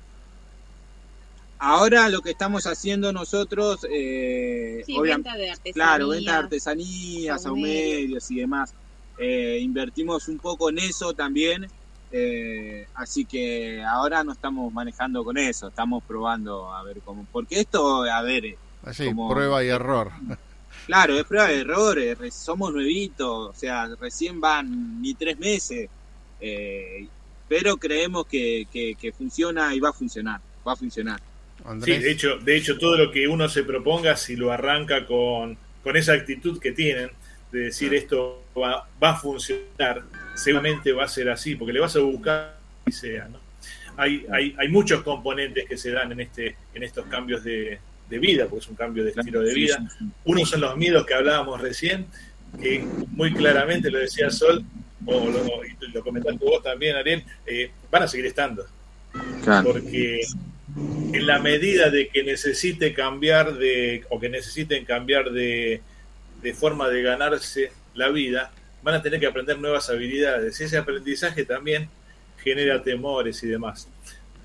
[1.59, 8.29] Ahora lo que estamos haciendo nosotros, eh, venta de artesanías, claro, venta de artesanías, aumerios
[8.31, 8.73] y demás.
[9.17, 11.67] Eh, invertimos un poco en eso también
[12.15, 17.25] eh, así que ahora no estamos manejando con eso, estamos probando a ver cómo.
[17.31, 18.55] Porque esto, a ver.
[18.83, 20.11] Así, prueba y error.
[20.85, 25.89] Claro, es prueba y error, eh, somos nuevitos, o sea, recién van ni tres meses.
[26.41, 27.07] Eh,
[27.47, 31.21] pero creemos que, que, funciona y va a funcionar, va a funcionar.
[31.83, 35.57] Sí, de hecho, de hecho, todo lo que uno se proponga, si lo arranca con,
[35.83, 37.11] con esa actitud que tienen,
[37.51, 40.03] de decir esto va, va a funcionar,
[40.35, 43.39] seguramente va a ser así, porque le vas a buscar y sea, ¿no?
[43.95, 47.79] Hay, hay, hay muchos componentes que se dan en, este, en estos cambios de,
[48.19, 49.77] vida, porque es un cambio de estilo de vida.
[50.25, 52.07] Uno son los miedos que hablábamos recién,
[52.61, 54.63] que muy claramente lo decía Sol,
[55.05, 55.43] o lo,
[55.93, 58.65] lo comentaste vos también, Ariel, eh, van a seguir estando.
[59.63, 60.21] Porque
[61.13, 65.81] en la medida de que necesite cambiar de, o que necesiten cambiar de,
[66.41, 70.59] de forma de ganarse la vida, van a tener que aprender nuevas habilidades.
[70.59, 71.89] Ese aprendizaje también
[72.43, 73.87] genera temores y demás.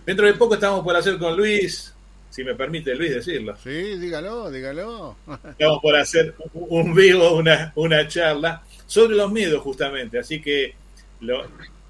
[0.07, 1.95] Dentro de poco estamos por hacer con Luis,
[2.31, 3.57] si me permite Luis decirlo.
[3.57, 5.17] Sí, dígalo, dígalo.
[5.51, 10.75] Estamos por hacer un vivo, una, una charla sobre los miedos justamente, así que
[11.21, 11.47] lo,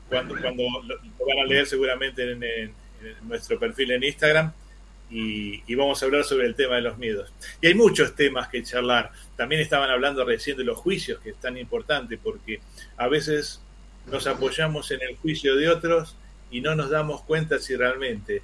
[0.09, 0.97] cuando, cuando lo,
[1.27, 2.73] van a leer seguramente en
[3.23, 4.53] nuestro perfil en Instagram,
[5.11, 7.33] y, vamos a hablar sobre el tema de los miedos.
[7.61, 9.11] Y hay muchos temas que charlar.
[9.37, 12.61] También estaban hablando recién de los juicios, que es tan importante porque
[12.97, 13.61] a veces
[14.07, 16.17] nos apoyamos en el juicio de otros
[16.51, 18.43] y no nos damos cuenta si realmente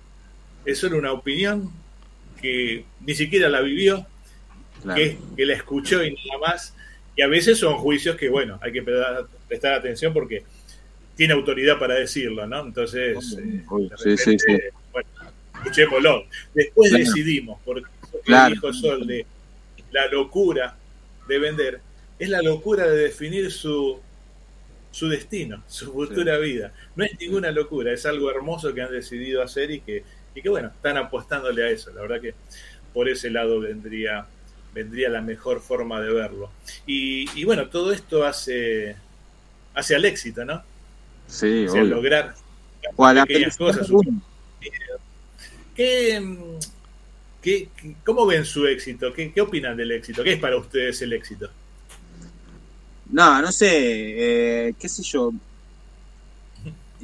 [0.65, 1.71] es solo una opinión
[2.45, 4.07] que ni siquiera la vivió,
[4.95, 6.75] que, que, la escuchó y nada más.
[7.17, 10.45] Y a veces son juicios que, bueno, hay que prestar, atención porque
[11.17, 12.61] tiene autoridad para decirlo, ¿no?
[12.67, 13.63] Entonces, eh,
[13.97, 14.59] sí, sí, sí
[15.65, 16.27] escuchémoslo.
[16.53, 17.87] Después decidimos, porque
[18.27, 19.27] lo dijo Sol de
[19.91, 20.77] la locura
[21.27, 21.81] de vender,
[22.19, 24.01] es la locura de definir su,
[24.91, 26.73] su destino, su futura vida.
[26.97, 30.05] No es ninguna locura, es algo hermoso que han decidido hacer y que,
[30.35, 31.93] y que bueno, están apostándole a eso.
[31.93, 32.35] La verdad que
[32.93, 34.27] por ese lado vendría,
[34.73, 36.51] vendría la mejor forma de verlo.
[36.87, 38.97] Y, y bueno, todo esto hace,
[39.75, 40.63] hace al éxito, ¿no?
[41.27, 42.35] Sí, o lograr
[43.27, 43.89] pequeñas cosas.
[45.75, 46.23] ¿Qué,
[47.43, 47.69] qué,
[48.05, 49.13] cómo ven su éxito?
[49.13, 50.23] ¿Qué, ¿Qué opinan del éxito?
[50.23, 51.51] ¿Qué es para ustedes el éxito?
[53.11, 53.69] No, no sé,
[54.69, 55.33] eh, qué sé yo.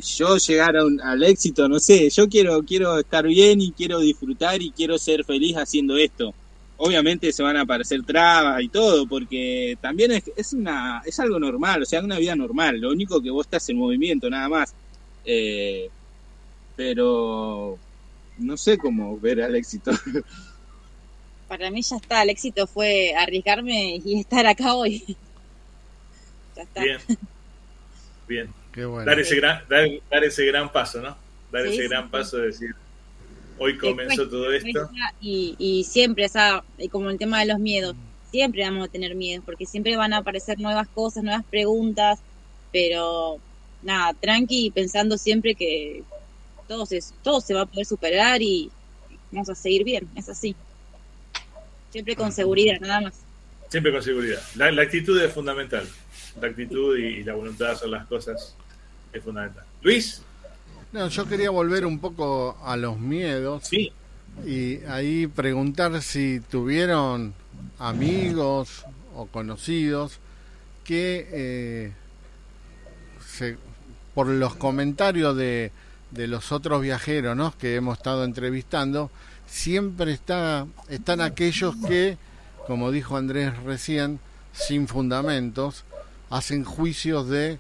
[0.00, 4.70] Yo llegar al éxito, no sé, yo quiero, quiero estar bien y quiero disfrutar y
[4.70, 6.34] quiero ser feliz haciendo esto.
[6.76, 11.38] Obviamente se van a aparecer trabas y todo, porque también es, es, una, es algo
[11.38, 12.80] normal, o sea, una vida normal.
[12.80, 14.74] Lo único que vos estás en movimiento, nada más.
[15.24, 15.90] Eh,
[16.76, 17.78] pero
[18.38, 19.90] no sé cómo ver al éxito.
[21.48, 25.04] Para mí ya está, el éxito fue arriesgarme y estar acá hoy.
[26.56, 26.82] ya está.
[26.82, 26.98] Bien.
[28.28, 28.59] Bien.
[28.80, 29.04] Qué bueno.
[29.04, 31.14] dar, ese gran, dar, ese gran paso, ¿no?
[31.52, 32.74] Dar ese gran paso de decir,
[33.58, 34.88] hoy comenzó todo esto.
[35.20, 37.94] Y, y siempre, o sea, como el tema de los miedos,
[38.30, 42.20] siempre vamos a tener miedo, porque siempre van a aparecer nuevas cosas, nuevas preguntas,
[42.72, 43.38] pero
[43.82, 46.02] nada, tranqui, pensando siempre que,
[46.66, 48.70] todo se, todo se va a poder superar y
[49.30, 50.56] vamos a seguir bien, es así.
[51.90, 53.20] Siempre con seguridad, nada más.
[53.68, 54.40] Siempre con seguridad.
[54.54, 55.86] La, actitud es fundamental.
[56.40, 58.56] La actitud y, la voluntad de hacer las cosas
[59.12, 59.64] es fundamental.
[59.82, 60.22] Luis.
[60.92, 63.64] No, yo quería volver un poco a los miedos.
[63.64, 63.92] Sí.
[64.44, 67.34] Y ahí preguntar si tuvieron
[67.78, 70.18] amigos o conocidos
[70.84, 71.92] que eh,
[73.24, 73.56] se,
[74.14, 75.72] por los comentarios de
[76.10, 77.56] de los otros viajeros ¿no?
[77.56, 79.10] que hemos estado entrevistando,
[79.46, 82.18] siempre está, están aquellos que,
[82.66, 84.20] como dijo Andrés recién,
[84.52, 85.84] sin fundamentos,
[86.28, 87.58] hacen juicios de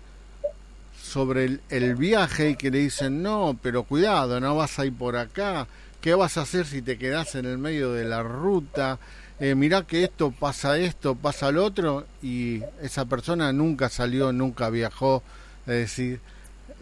[1.10, 5.16] sobre el, viaje y que le dicen, no, pero cuidado, no vas a ir por
[5.16, 5.66] acá,
[6.00, 8.98] ¿qué vas a hacer si te quedas en el medio de la ruta?
[9.40, 14.68] eh, mirá que esto pasa esto, pasa lo otro, y esa persona nunca salió, nunca
[14.68, 15.22] viajó,
[15.66, 16.20] es decir,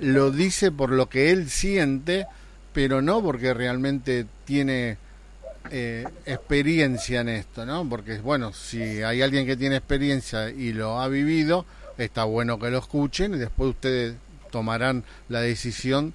[0.00, 2.26] lo dice por lo que él siente,
[2.72, 4.98] pero no porque realmente tiene
[5.70, 7.88] eh, experiencia en esto, ¿no?
[7.88, 11.64] Porque, bueno, si hay alguien que tiene experiencia y lo ha vivido,
[11.98, 14.16] está bueno que lo escuchen y después ustedes
[14.50, 16.14] tomarán la decisión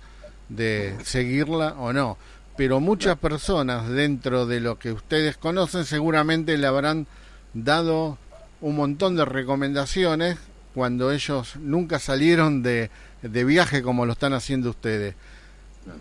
[0.50, 2.18] de seguirla o no
[2.56, 7.08] pero muchas personas dentro de lo que ustedes conocen seguramente le habrán
[7.54, 8.18] dado
[8.62, 10.38] un montón de recomendaciones
[10.74, 12.90] cuando ellos nunca salieron de,
[13.22, 15.16] de viaje como lo están haciendo ustedes.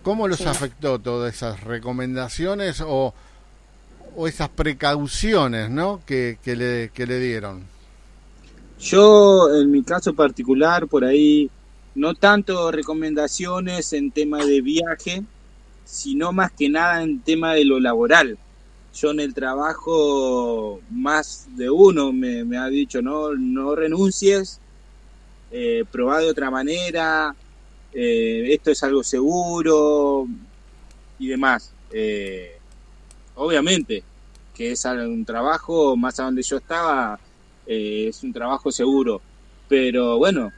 [0.02, 3.14] ¿Cómo los afectó todas esas recomendaciones o,
[4.14, 6.00] o esas precauciones ¿no?
[6.06, 7.71] que, que, le, que le dieron?
[8.82, 11.48] Yo, en mi caso particular, por ahí,
[11.94, 15.22] no tanto recomendaciones en tema de viaje,
[15.84, 18.36] sino más que nada en tema de lo laboral.
[18.92, 24.58] Yo en el trabajo, más de uno me, ha dicho, no, no renuncies,
[25.52, 27.36] eh, probá de otra manera,
[27.92, 30.26] eh, esto es algo seguro
[31.20, 31.72] y demás.
[31.92, 32.58] Eh,
[33.36, 34.02] obviamente
[34.54, 37.18] que es un trabajo, más a donde yo estaba,
[37.72, 39.20] eh, es un trabajo seguro,
[39.68, 40.52] pero bueno,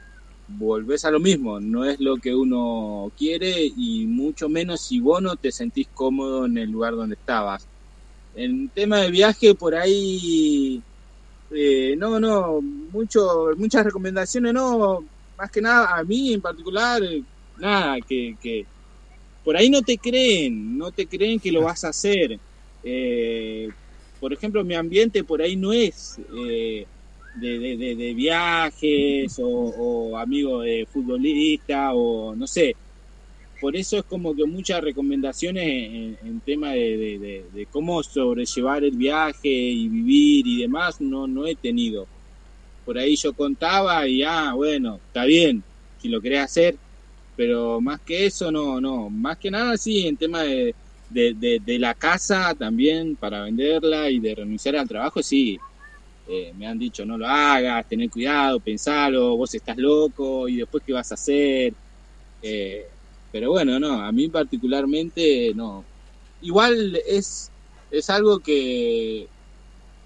[0.47, 5.21] volvés a lo mismo, no es lo que uno quiere y mucho menos si vos
[5.21, 7.67] no te sentís cómodo en el lugar donde estabas.
[8.35, 10.81] En tema de viaje, por ahí,
[11.51, 15.05] eh, no, no, mucho, muchas recomendaciones, no,
[15.37, 17.01] más que nada, a mí en particular,
[17.57, 18.65] nada, que, que
[19.43, 22.39] por ahí no te creen, no te creen que lo vas a hacer.
[22.83, 23.69] Eh,
[24.19, 26.19] por ejemplo, mi ambiente por ahí no es...
[26.37, 26.85] Eh,
[27.35, 32.75] de, de, de, viajes o, o amigos de futbolista o no sé.
[33.59, 38.95] Por eso es como que muchas recomendaciones en, en tema de, de, cómo sobrellevar el
[38.95, 42.05] viaje y vivir y demás no, no he tenido.
[42.85, 45.63] Por ahí yo contaba y ah, bueno, está bien,
[46.01, 46.75] si lo querés hacer,
[47.35, 50.75] pero más que eso no, no, más que nada sí, en tema de,
[51.09, 55.57] de, de la casa también para venderla y de renunciar al trabajo, sí,
[56.27, 60.83] eh, me han dicho no lo hagas, tener cuidado, pensalo, vos estás loco y después
[60.85, 61.73] qué vas a hacer.
[62.41, 62.87] Eh,
[63.31, 65.83] pero bueno, no, a mí particularmente no.
[66.41, 67.51] Igual es,
[67.91, 69.27] es algo que,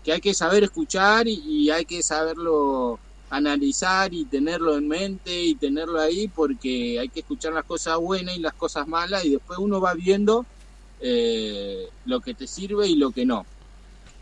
[0.03, 5.53] que hay que saber escuchar y, hay que saberlo analizar y tenerlo en mente y
[5.55, 9.59] tenerlo ahí porque hay que escuchar las cosas buenas y las cosas malas y después
[9.59, 10.45] uno va viendo
[10.99, 13.45] eh, lo que te sirve y lo que no.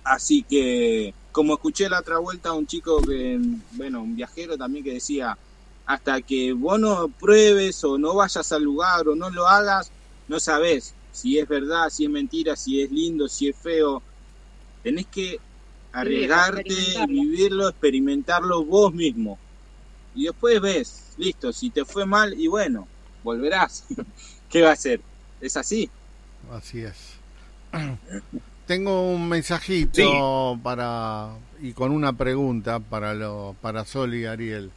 [0.04, 3.40] Así que como escuché la otra vuelta a un chico que,
[3.74, 5.38] bueno, un viajero también que decía,
[5.86, 9.92] hasta que vos no pruebes o no vayas al lugar o no lo hagas,
[10.28, 14.02] no sabes si es verdad, si es mentira, si es lindo, si es feo.
[14.82, 15.40] Tenés que
[15.92, 16.74] arriesgarte,
[17.08, 19.38] vivirlo, experimentarlo vos mismo.
[20.16, 22.88] Y después ves, listo, si te fue mal, y bueno,
[23.24, 23.86] volverás.
[24.50, 25.02] ¿Qué va a hacer?
[25.40, 25.88] Es así.
[26.50, 26.98] Así es.
[28.68, 31.30] Tengo un mensajito para
[31.62, 34.72] y con una pregunta para lo para Sol y Ariel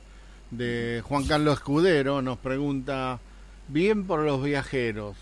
[0.53, 3.18] de Juan Carlos Escudero nos pregunta
[3.66, 5.16] bien por los viajeros.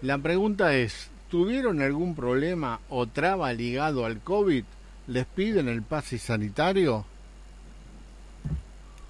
[0.00, 4.62] La pregunta es, ¿tuvieron algún problema o traba ligado al COVID?
[5.08, 7.04] ¿Les piden el pase sanitario?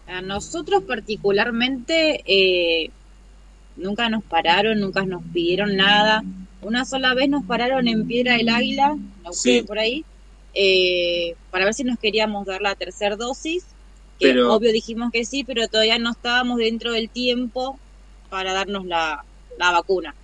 [0.06, 2.90] A nosotros particularmente eh,
[3.76, 6.24] nunca nos pararon, nunca nos pidieron nada
[6.64, 8.96] una sola vez nos pararon en Piedra del Águila,
[9.66, 10.05] por ahí,
[10.55, 13.64] eh, para ver si nos queríamos dar la tercera dosis.
[14.18, 17.79] Que obvio dijimos que sí, pero todavía no estábamos dentro del tiempo
[18.31, 19.24] para darnos la,
[19.59, 20.14] vacuna.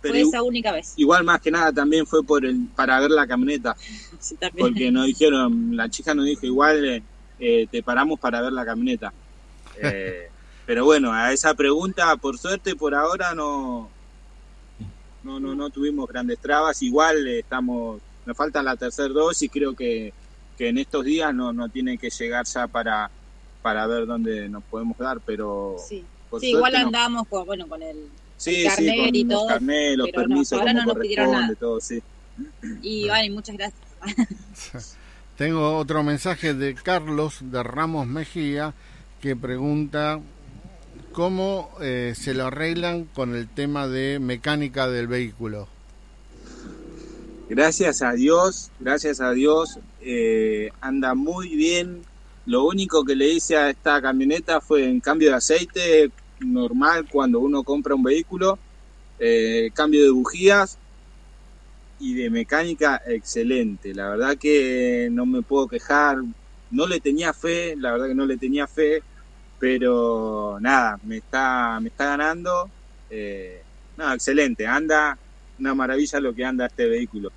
[0.00, 0.94] fue esa única vez.
[0.96, 3.76] Igual más que nada también fue por el, para ver la camioneta.
[4.58, 7.02] Porque nos dijeron, la chica nos dijo, igual eh,
[7.40, 9.12] eh, te paramos para ver la camioneta.
[10.66, 13.90] pero bueno, a esa pregunta, por suerte, por ahora no,
[15.22, 16.82] no, no, no tuvimos grandes trabas.
[16.82, 20.12] Igual eh, estamos, nos falta la tercera dosis, creo que,
[20.56, 23.10] que en estos días no, no tiene que llegar ya para,
[23.62, 25.76] para ver dónde nos podemos dar, pero...
[25.86, 26.04] Sí,
[26.42, 27.96] igual andamos con, bueno, con el,
[28.36, 29.48] sí, carnet y todo.
[29.96, 31.54] los permisos, ahora no nos pidieron nada.
[31.54, 32.02] todo, sí.
[32.82, 34.96] Y vale, muchas gracias.
[35.36, 38.74] Tengo otro mensaje de Carlos de Ramos Mejía
[39.20, 40.20] que pregunta
[41.18, 45.66] cómo eh, se lo arreglan con el tema de mecánica del vehículo.
[47.48, 52.02] Gracias a Dios, gracias a Dios, eh, anda muy bien.
[52.46, 57.40] Lo único que le hice a esta camioneta fue en cambio de aceite normal cuando
[57.40, 58.56] uno compra un vehículo,
[59.18, 60.78] eh, cambio de bujías
[61.98, 63.92] y de mecánica excelente.
[63.92, 66.18] La verdad que no me puedo quejar.
[66.70, 69.02] No le tenía fe, la verdad que no le tenía fe,
[69.58, 72.70] pero nada, me está, me está ganando.
[73.10, 73.62] Eh,
[73.96, 75.18] no, excelente, anda
[75.58, 77.32] una maravilla lo que anda este vehículo.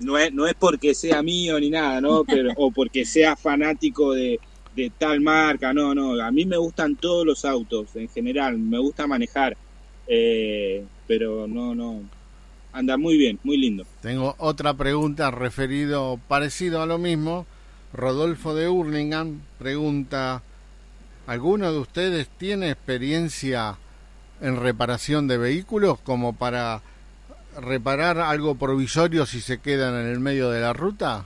[0.00, 2.24] No es, no es porque sea mío ni nada, ¿no?
[2.28, 4.40] Pero, o porque sea fanático de,
[4.74, 6.20] de tal marca, no, no.
[6.20, 9.56] A mí me gustan todos los autos en general, me gusta manejar,
[10.06, 12.02] eh, pero no, no.
[12.72, 13.86] Anda muy bien, muy lindo.
[14.02, 17.46] Tengo otra pregunta referido, parecido a lo mismo.
[17.92, 20.42] Rodolfo de Hurlingham pregunta,
[21.26, 23.78] ¿alguno de ustedes tiene experiencia
[24.40, 26.82] en reparación de vehículos como para
[27.60, 31.24] reparar algo provisorio si se quedan en el medio de la ruta?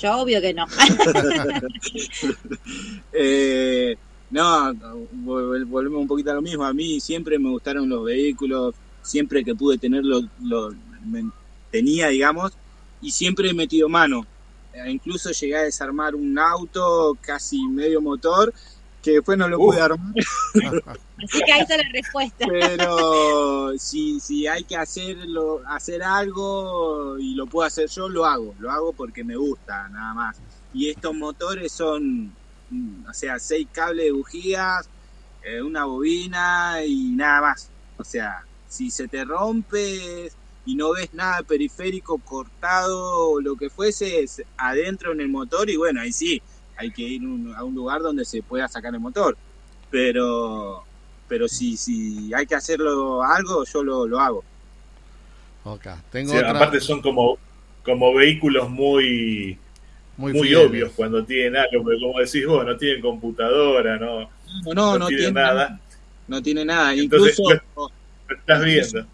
[0.00, 0.66] Yo obvio que no.
[3.12, 3.96] eh,
[4.30, 4.74] no,
[5.12, 6.64] volvemos un poquito a lo mismo.
[6.64, 10.72] A mí siempre me gustaron los vehículos, siempre que pude tenerlo, lo,
[11.70, 12.52] tenía, digamos,
[13.02, 14.26] y siempre he metido mano.
[14.72, 18.54] Eh, incluso llegué a desarmar un auto casi medio motor
[19.02, 20.14] que después no lo pude armar.
[21.22, 22.46] Así que ahí está la respuesta.
[22.48, 28.54] Pero si, si hay que hacerlo, hacer algo y lo puedo hacer yo, lo hago.
[28.60, 30.40] Lo hago porque me gusta, nada más.
[30.72, 32.32] Y estos motores son,
[32.70, 34.88] mm, o sea, seis cables de bujías,
[35.42, 37.70] eh, una bobina y nada más.
[37.98, 40.30] O sea, si se te rompe
[40.64, 45.68] y no ves nada periférico cortado o lo que fuese, es adentro en el motor
[45.68, 46.40] y bueno, ahí sí,
[46.76, 47.22] hay que ir
[47.56, 49.36] a un lugar donde se pueda sacar el motor.
[49.90, 50.84] Pero,
[51.28, 54.44] pero si, si hay que hacerlo algo, yo lo, lo hago.
[55.64, 55.92] Okay.
[56.10, 57.38] Tengo Aparte son como,
[57.84, 59.58] como vehículos muy,
[60.16, 64.28] muy, obvios cuando tienen algo, como decís vos, no tienen computadora, no,
[64.74, 65.80] no, no, tiene nada.
[66.26, 66.94] No tiene nada.
[66.94, 67.44] incluso,
[68.28, 69.06] estás viendo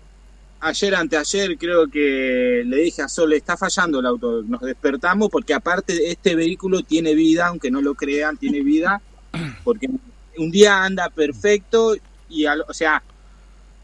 [0.61, 4.43] ayer, anteayer, creo que le dije a Sol, está fallando el auto.
[4.43, 9.01] Nos despertamos porque aparte este vehículo tiene vida, aunque no lo crean, tiene vida,
[9.65, 9.89] porque
[10.37, 11.97] un día anda perfecto
[12.29, 13.03] y, o sea,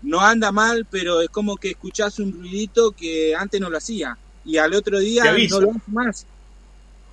[0.03, 4.19] no anda mal, pero es como que escuchás un ruidito que antes no lo hacía
[4.45, 6.27] y al otro día no lo hace más.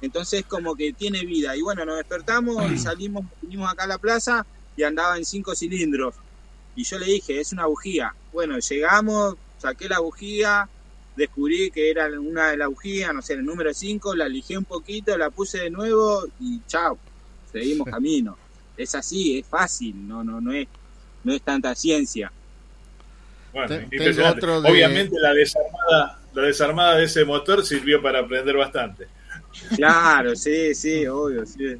[0.01, 1.55] Entonces como que tiene vida.
[1.55, 4.45] Y bueno, nos despertamos y salimos, vinimos acá a la plaza
[4.75, 6.15] y andaba en cinco cilindros.
[6.75, 8.13] Y yo le dije, es una bujía.
[8.33, 10.67] Bueno, llegamos, saqué la bujía,
[11.15, 14.65] descubrí que era una de las bujías, no sé, el número 5, la lijé un
[14.65, 16.97] poquito, la puse de nuevo y chao,
[17.51, 18.37] seguimos camino.
[18.75, 20.67] Es así, es fácil, no, no, no es,
[21.23, 22.31] no es tanta ciencia.
[23.53, 23.75] Bueno,
[24.65, 29.07] Obviamente la desarmada, la desarmada de ese motor sirvió para aprender bastante.
[29.75, 31.75] Claro, sí, sí, obvio, sí.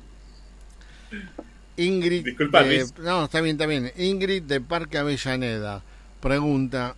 [1.78, 2.28] Ingrid,
[3.00, 3.92] no, está bien, está bien.
[3.98, 5.82] Ingrid de Parque Avellaneda
[6.22, 6.96] pregunta,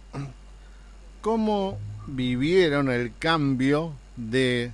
[1.24, 4.74] ¿cómo vivieron el cambio de,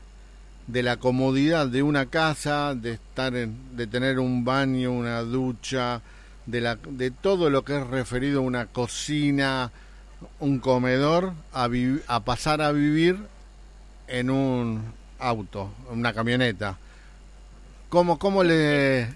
[0.66, 6.02] de la comodidad de una casa, de estar de tener un baño, una ducha,
[6.48, 9.72] de, la, de todo lo que es referido a una cocina,
[10.40, 11.70] un comedor, a,
[12.08, 13.18] a pasar a vivir
[14.08, 14.82] en un
[15.20, 16.80] auto, una camioneta?
[17.90, 19.08] ¿Cómo, cómo, le,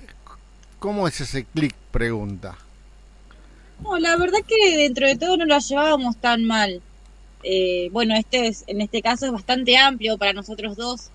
[0.77, 1.73] cómo es ese clic?
[1.89, 2.55] Pregunta.
[3.81, 6.79] No, la verdad que dentro de todo no lo llevábamos tan mal.
[7.43, 11.09] Eh, bueno, este es, en este caso es bastante amplio para nosotros dos.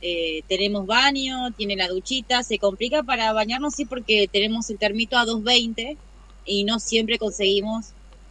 [0.00, 5.16] Eh, tenemos baño, tiene la duchita, se complica para bañarnos sí porque tenemos el termito
[5.16, 5.96] a 220
[6.44, 7.86] y no siempre conseguimos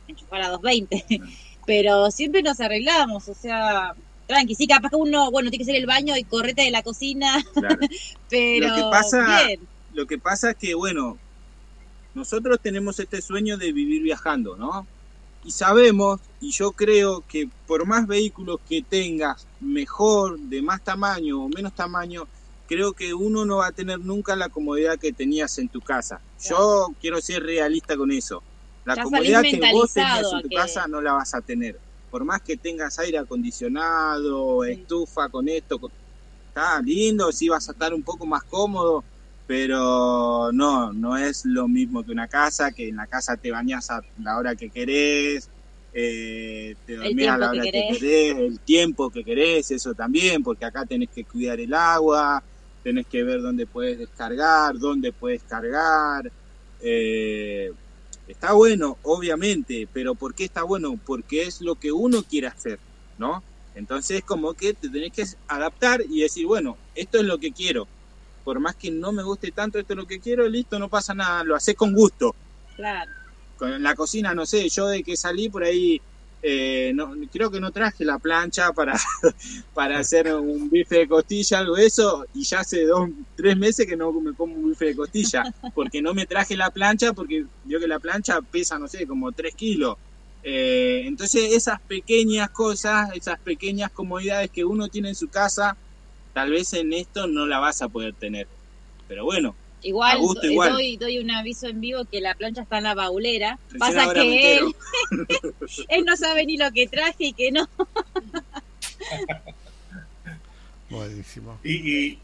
[0.07, 1.21] enchufar a 220,
[1.65, 3.95] pero siempre nos arreglamos, o sea,
[4.27, 6.83] tranqui, sí, capaz que uno, bueno, tiene que ser el baño y correte de la
[6.83, 7.43] cocina,
[8.29, 9.47] pero lo que pasa,
[9.93, 11.17] Lo que pasa es que, bueno,
[12.13, 14.87] nosotros tenemos este sueño de vivir viajando, ¿no?
[15.45, 21.43] Y sabemos, y yo creo que por más vehículos que tengas, mejor, de más tamaño
[21.43, 22.27] o menos tamaño,
[22.67, 26.19] creo que uno no va a tener nunca la comodidad que tenías en tu casa.
[26.49, 28.41] Yo quiero ser realista con eso.
[28.85, 31.79] La comodidad que vos tenías en tu casa no la vas a tener.
[32.09, 35.79] Por más que tengas aire acondicionado, estufa con esto,
[36.47, 39.03] está lindo, sí vas a estar un poco más cómodo,
[39.47, 43.89] pero no, no es lo mismo que una casa, que en la casa te bañas
[43.91, 45.49] a la hora que querés,
[45.93, 48.37] eh, te dormís a la hora que querés.
[48.37, 52.43] el tiempo que querés, eso también, porque acá tenés que cuidar el agua,
[52.83, 56.31] tenés que ver dónde puedes descargar, dónde puedes cargar.
[56.81, 57.71] Eh,
[58.27, 60.99] está bueno, obviamente, pero ¿por qué está bueno?
[61.05, 62.79] Porque es lo que uno quiere hacer,
[63.19, 63.43] ¿no?
[63.75, 67.87] Entonces como que te tenés que adaptar y decir, bueno, esto es lo que quiero
[68.45, 71.13] por más que no me guste tanto esto es lo que quiero, listo, no pasa
[71.13, 72.33] nada, lo haces con gusto.
[72.77, 73.11] Claro.
[73.57, 76.01] Con la cocina, no sé, yo de que salí por ahí
[76.47, 78.93] eh, no, creo que no traje la plancha para,
[79.73, 83.87] para hacer un bife de costilla, algo de eso, y ya hace dos, tres meses
[83.87, 85.43] que no me como un bife de costilla,
[85.73, 89.31] porque no me traje la plancha, porque vio que la plancha pesa, no sé, como
[89.31, 89.97] tres kilos.
[90.43, 95.75] Eh, entonces esas pequeñas cosas, esas pequeñas comodidades que uno tiene en su casa,
[96.35, 98.47] tal vez en esto no la vas a poder tener.
[99.07, 100.71] Pero bueno, Igual, gusto, do- igual.
[100.73, 103.59] Doy, doy un aviso en vivo que la plancha está en la baulera.
[103.71, 104.57] Recién Pasa que
[105.89, 107.67] él, no sabe ni lo que traje y que no.
[110.89, 111.59] Buenísimo.
[111.63, 112.19] Y, y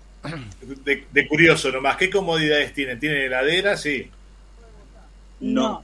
[0.86, 3.00] de, de curioso nomás, ¿qué comodidades tienen?
[3.00, 3.76] ¿Tienen heladera?
[3.78, 4.10] Sí.
[5.40, 5.84] No.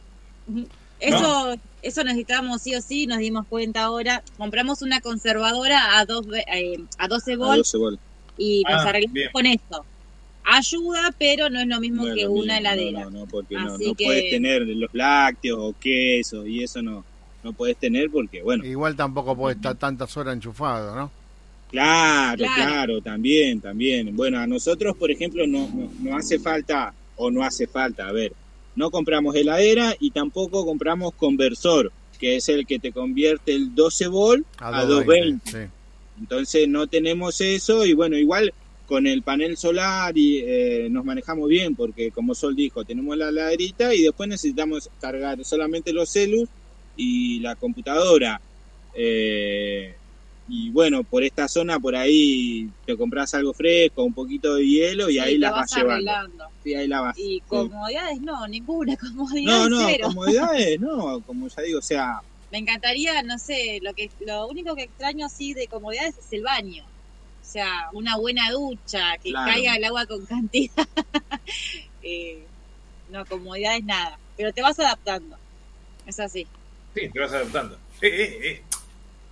[1.00, 4.24] Eso, eso necesitábamos sí o sí, nos dimos cuenta ahora.
[4.38, 8.02] Compramos una conservadora a, dos, ve- eh, a 12 A volts 12 volts.
[8.38, 9.30] Y nos Ah, arreglamos bien.
[9.32, 9.86] con esto.
[10.50, 13.04] Ayuda, pero no es lo mismo No que lo una mismo, heladera.
[13.04, 16.64] No, no, no, porque no, Así no que- puedes tener los lácteos o queso y
[16.64, 17.04] eso no,
[17.44, 21.12] no puedes tener porque, bueno, Igual tampoco puede estar tantas horas enchufado, ¿no?
[21.70, 22.54] claro, Claro.
[22.56, 24.16] claro, también, también.
[24.16, 28.12] Bueno, a nosotros, por ejemplo, no, no, no hace falta, o no hace falta, a
[28.14, 28.32] ver,
[28.76, 34.08] no compramos heladera y tampoco compramos conversor, que es el que te convierte el 12
[34.08, 35.52] volt a, 220.
[35.52, 35.58] Sí.
[36.20, 38.54] Entonces no tenemos eso y bueno, igual
[38.86, 43.32] con el panel solar y eh, nos manejamos bien porque como Sol dijo, tenemos la
[43.32, 46.50] laderita y después necesitamos cargar solamente los celus
[46.96, 48.42] y la computadora.
[48.94, 49.96] Eh,
[50.50, 55.10] y bueno, por esta zona, por ahí te compras algo fresco, un poquito de hielo
[55.10, 55.94] y Sí, ahí te las vas, llevando.
[56.12, 56.46] arreglando.
[56.64, 57.18] Sí, ahí la vas.
[57.18, 57.42] Y Sí.
[57.46, 60.08] comodidades no, ninguna comodidad No, no, cero.
[60.08, 64.76] comodidades, no, como ya digo, o sea, Me encantaría, no sé, lo que lo único
[64.76, 66.84] que extraño así de comodidades es el baño.
[66.86, 69.52] O sea, una buena ducha, que Claro.
[69.52, 70.88] caiga el agua con cantidad.
[72.02, 72.44] Eh,
[73.10, 74.18] no, comodidades nada.
[74.36, 75.38] Pero te vas adaptando.
[76.06, 76.46] Es así.
[76.96, 77.76] Sí, te vas adaptando.
[78.02, 78.62] Eh, eh, eh,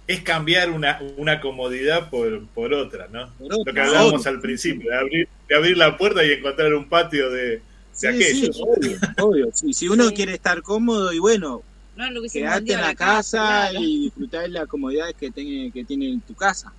[0.07, 3.33] Es cambiar una, una comodidad por, por otra, ¿no?
[3.37, 6.73] por Lo que otra, hablábamos al principio, de abrir, de abrir la puerta y encontrar
[6.75, 7.61] un patio de, de
[7.91, 8.55] Sí, aquellos.
[8.55, 9.49] sí, obvio, obvio.
[9.53, 10.13] Sí, si uno Sí.
[10.15, 11.63] quiere estar cómodo y bueno,
[11.95, 13.79] No lo quedarte en la casa claro.
[13.79, 16.73] y disfrutar de las comodidades que tiene, que tiene en tu casa.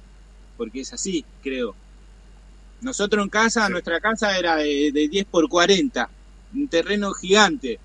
[0.56, 1.74] Porque es así, creo.
[2.82, 3.72] Nosotros en casa, Sí.
[3.72, 6.08] nuestra casa era de, de 10 por 40,
[6.54, 7.78] un terreno gigante.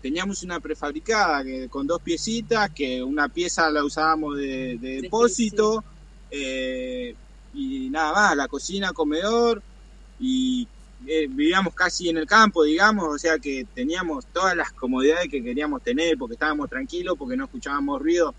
[0.00, 5.00] Teníamos una prefabricada que, con dos piecitas, que una pieza la usábamos de, de Sí,
[5.02, 5.84] depósito,
[6.30, 7.14] eh,
[7.52, 9.62] y nada más, la cocina, comedor,
[10.18, 10.66] y
[11.06, 15.42] eh, vivíamos casi en el campo, digamos, o sea que teníamos todas las comodidades que
[15.42, 18.34] queríamos tener, porque estábamos tranquilos, porque no escuchábamos ruido.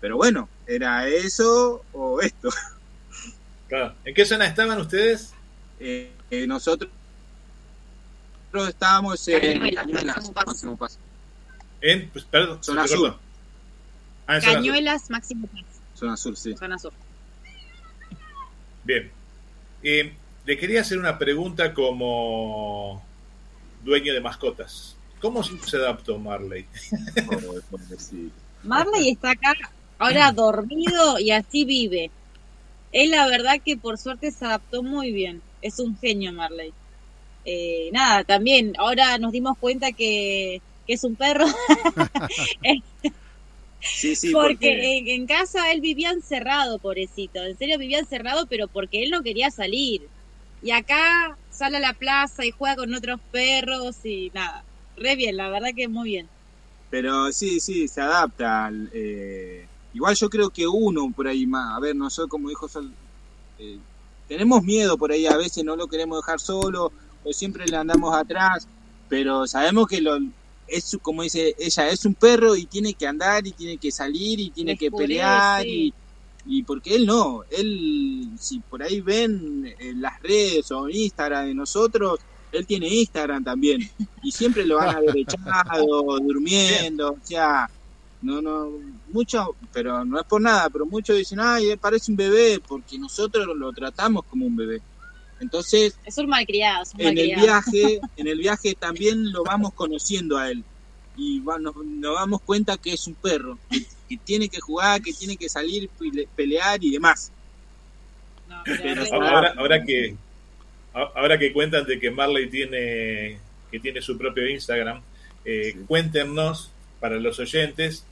[0.00, 2.50] Pero bueno, era eso o esto.
[3.68, 3.94] Claro.
[4.04, 5.32] ¿En qué zona estaban ustedes?
[5.78, 6.90] Eh, eh, nosotros
[8.52, 10.98] nosotros estábamos en Cañuelas, Máximo Paz.
[11.80, 13.16] En, pues, perdón, Zona sur.
[14.26, 14.62] Ah, en zona sur.
[14.62, 15.62] Cañuelas, Máximo Paz,
[15.94, 16.56] zona sur, sí.
[16.56, 16.92] zona sur.
[18.82, 19.08] Bien.
[19.84, 20.12] Eh,
[20.44, 23.02] le quería hacer una pregunta como
[23.84, 24.96] dueño de mascotas.
[25.20, 26.66] ¿Cómo se adaptó Marley?
[28.62, 29.54] Marley está acá
[29.98, 32.10] ahora dormido y así vive.
[32.92, 35.42] Él la verdad que por suerte se adaptó muy bien.
[35.62, 36.72] Es un genio Marley.
[37.44, 41.46] Eh, nada, también ahora nos dimos cuenta que, que es un perro
[43.82, 47.42] Sí, sí, porque, porque, En, en casa él vivía encerrado, pobrecito.
[47.42, 50.02] En serio vivía encerrado, pero porque él no quería salir.
[50.62, 54.64] Y acá sale a la plaza y juega con otros perros y nada.
[54.96, 56.28] Re bien, la verdad que muy bien.
[56.90, 58.66] pero sí, sí, se adapta.
[58.66, 62.68] al, eh, igual yo creo que uno por ahí más, a ver, nosotros como dijo
[62.68, 62.92] Sol,
[63.58, 63.78] eh,
[64.28, 66.92] tenemos miedo por ahí, a veces no lo queremos dejar solo,
[67.24, 68.66] o siempre le andamos atrás,
[69.08, 70.18] pero sabemos que lo,
[70.68, 74.40] es como dice ella, es un perro y tiene que andar y tiene que salir
[74.40, 75.68] y tiene que pelear sí.
[75.68, 75.94] y,
[76.44, 81.46] y porque él no, él si por ahí ven en las redes o en Instagram
[81.46, 82.20] de nosotros,
[82.52, 83.80] él tiene Instagram también.
[84.22, 87.66] Y siempre lo van a ver echado, durmiendo, o sea,
[88.22, 88.70] no, no,
[89.12, 92.98] mucho, pero no es por nada, pero muchos dicen, ay, él parece un bebé, porque
[92.98, 94.82] nosotros lo tratamos como un bebé.
[95.40, 99.72] Entonces, Es un malcriado, es un en el viaje, en el viaje también lo vamos
[99.74, 100.64] conociendo a él.
[101.16, 103.58] Y va- nos, nos damos cuenta que es un perro,
[104.10, 107.30] que, tiene que jugar, que tiene que salir, pele- pelear y demás.
[108.48, 110.14] No, pero Ahora, ahora que
[110.92, 113.38] ahora que cuentan de que Marley tiene
[113.70, 115.00] que tiene su propio Instagram,
[115.44, 115.78] eh, Sí.
[115.86, 118.04] cuéntenos para los oyentes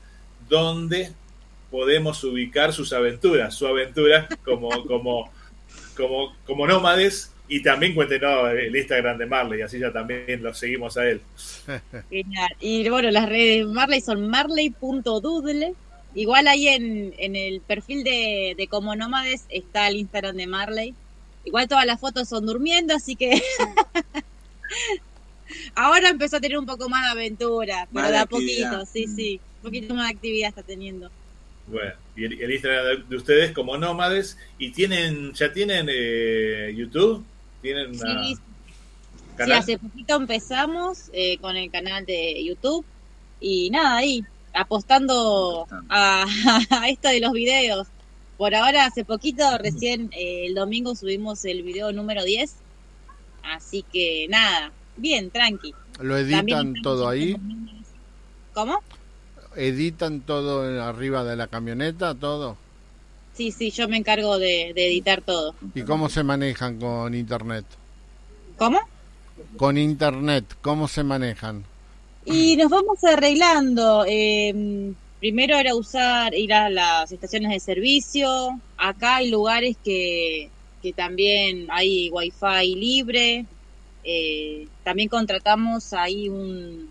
[0.47, 1.11] dónde
[1.69, 5.29] podemos ubicar sus aventuras, su aventura como como
[5.97, 10.95] como como nómades y también cuéntenos el Instagram de Marley, así ya también lo seguimos
[10.97, 11.19] a él.
[12.09, 12.49] Genial.
[12.61, 15.73] Y bueno, las redes de Marley son marley.doodle
[16.15, 20.95] Igual ahí en, en el perfil de, de Como Nómades está el Instagram de Marley.
[21.45, 23.41] Igual todas las fotos son durmiendo, así que
[25.75, 29.07] ahora empezó a tener un poco más de aventura, pero Más de a poquito, sí,
[29.07, 29.39] sí.
[29.57, 31.09] Un poquito más de actividad está teniendo.
[31.67, 34.37] Bueno, y el, el Instagram de- de ustedes como nómades.
[34.57, 37.23] ¿Y tienen ya tienen eh, YouTube?
[37.61, 38.41] ¿Tienen una Sí, sí,
[39.37, 39.57] canal?
[39.59, 42.85] hace poquito empezamos eh, con el canal de YouTube
[43.39, 44.23] y nada, ahí,
[44.59, 46.25] apostando a,
[46.69, 47.87] a esto de los videos.
[48.37, 52.53] Por ahora, hace poquito, recién eh, el domingo subimos el video número 10,
[53.43, 55.73] así que nada, bien, tranqui.
[55.99, 57.35] ¿Lo editan todo ahí?
[58.53, 58.81] ¿Cómo?
[59.55, 62.57] ¿Editan todo arriba de la camioneta, todo?
[63.33, 65.55] Sí, sí, yo me encargo de, de editar todo.
[65.75, 67.65] ¿Y cómo se manejan con internet?
[68.57, 68.79] ¿Cómo?
[69.57, 71.65] Con internet, ¿cómo se manejan?
[72.31, 74.05] Y nos vamos arreglando.
[74.07, 78.59] eh, primero era usar, ir a las estaciones de servicio.
[78.77, 80.49] Acá hay lugares que,
[80.81, 83.45] que también hay wifi libre.
[84.03, 86.89] eh, también contratamos ahí un,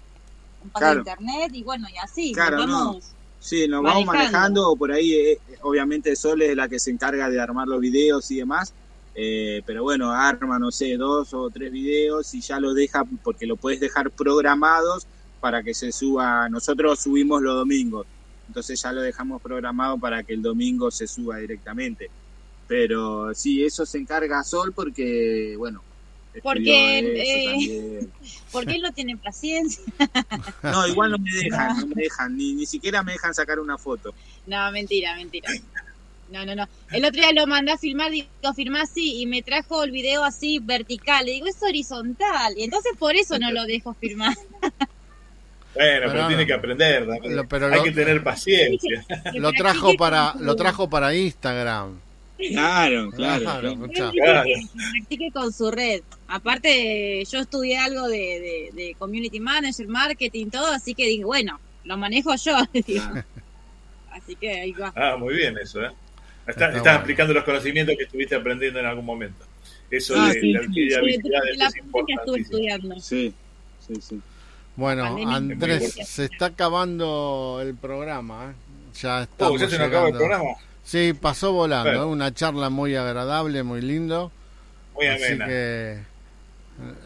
[0.63, 0.95] un paso Claro.
[1.05, 2.33] de internet y bueno, y así.
[2.33, 2.73] Claro, nos no.
[2.85, 3.05] vamos.
[3.41, 4.63] Sí, nos vamos Manejando.
[4.63, 8.29] manejando, por ahí eh, obviamente Sol es la que se encarga de armar los videos
[8.33, 8.75] y demás,
[9.15, 13.47] eh, pero bueno, arma, no sé, dos o tres videos y ya lo deja, porque
[13.47, 15.07] lo puedes dejar programados
[15.41, 18.07] para que se suba, nosotros subimos los domingos,
[18.47, 22.11] entonces ya lo dejamos programado para que el domingo se suba directamente.
[22.67, 25.83] Pero sí, eso se encarga Sol porque, bueno,
[26.43, 28.07] Porque, eh.
[28.53, 29.83] Porque él no tiene paciencia.
[30.63, 33.79] No, igual no me dejan, no me dejan, ni, ni siquiera me dejan sacar una
[33.79, 34.15] foto.
[34.47, 35.51] No, mentira, mentira.
[36.31, 36.69] No, no, no.
[36.91, 40.25] El otro día lo mandé a filmar, digo, filmá así, y me trajo el video
[40.25, 41.25] así vertical.
[41.25, 42.55] Le digo, es horizontal.
[42.57, 44.37] Y entonces por eso no lo dejo filmar.
[45.75, 46.29] Bueno, Pero pero, no.
[46.29, 47.07] tiene que aprender.
[47.07, 49.05] Lo- pero Hay lo- que tener paciencia.
[49.35, 52.01] Lo trajo para, lo trajo para Instagram.
[52.51, 53.45] Claro, claro.
[53.93, 54.45] Claro,
[54.93, 56.03] practique con su red.
[56.29, 61.59] Aparte, yo estudié algo de, de, de community manager, marketing, todo, así que dije, bueno,
[61.85, 62.57] lo manejo yo.
[64.13, 64.93] Así que ahí va.
[64.97, 65.91] Ah, muy bien eso, ¿eh?
[66.47, 66.99] Está- Está estás bueno.
[67.01, 69.45] aplicando los conocimientos que estuviste aprendiendo en algún momento.
[69.91, 70.67] Eso Ah, de sí, la sí.
[70.75, 73.01] Sí, habilidades la es importantísimo.
[73.01, 73.33] Sí,
[73.87, 74.21] sí, sí.
[74.79, 75.35] Bueno, Pandemia.
[75.37, 78.53] Andrés, se está acabando el programa.
[78.53, 78.55] ¿eh?
[79.01, 80.51] Ya estamos Oh, ya se nos acabó el programa.
[80.85, 81.91] Sí, pasó volando.
[81.91, 82.03] Bueno.
[82.05, 82.07] ¿eh?
[82.07, 84.31] Una charla muy agradable, muy lindo.
[84.95, 85.47] Muy Así amena.
[85.47, 85.53] que
[85.95, 86.05] eh,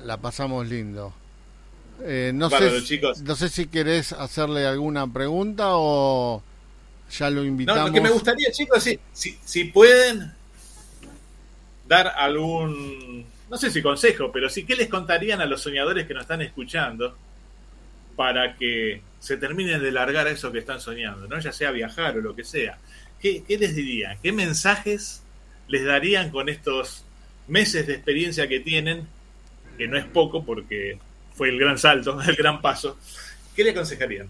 [0.04, 1.14] la pasamos lindo.
[2.02, 3.22] Eh, no, Bárbaro, sé, chicos.
[3.22, 6.42] no sé si querés hacerle alguna pregunta o
[7.10, 7.86] ya lo No, invitamos.
[7.88, 10.32] lo que me gustaría, chicos, sí, si, si pueden
[11.88, 16.12] dar algún, no sé si consejo, pero sí, ¿qué les contarían a los soñadores que
[16.14, 17.16] nos están escuchando
[18.16, 21.38] para que se terminen de largar eso que están soñando, ¿no?
[21.38, 22.78] ya sea viajar o lo que sea?
[23.20, 24.18] ¿Qué, qué les dirían?
[24.22, 25.22] ¿Qué mensajes
[25.68, 27.04] les darían con estos
[27.46, 29.06] meses de experiencia que tienen?
[29.78, 30.98] Que no es poco porque
[31.34, 32.98] fue el gran salto, el gran paso.
[33.54, 34.28] ¿Qué le aconsejarían?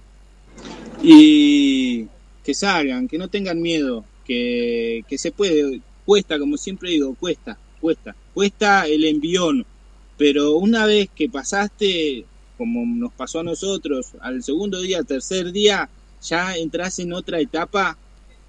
[1.02, 2.06] Y
[2.44, 7.58] que salgan, que no tengan miedo, que, que se puede, cuesta, como siempre digo, cuesta,
[7.80, 9.64] cuesta, cuesta el envión,
[10.16, 12.24] pero una vez que pasaste,
[12.62, 15.90] como nos pasó a nosotros, al segundo día, tercer día,
[16.22, 17.98] ya entras en otra etapa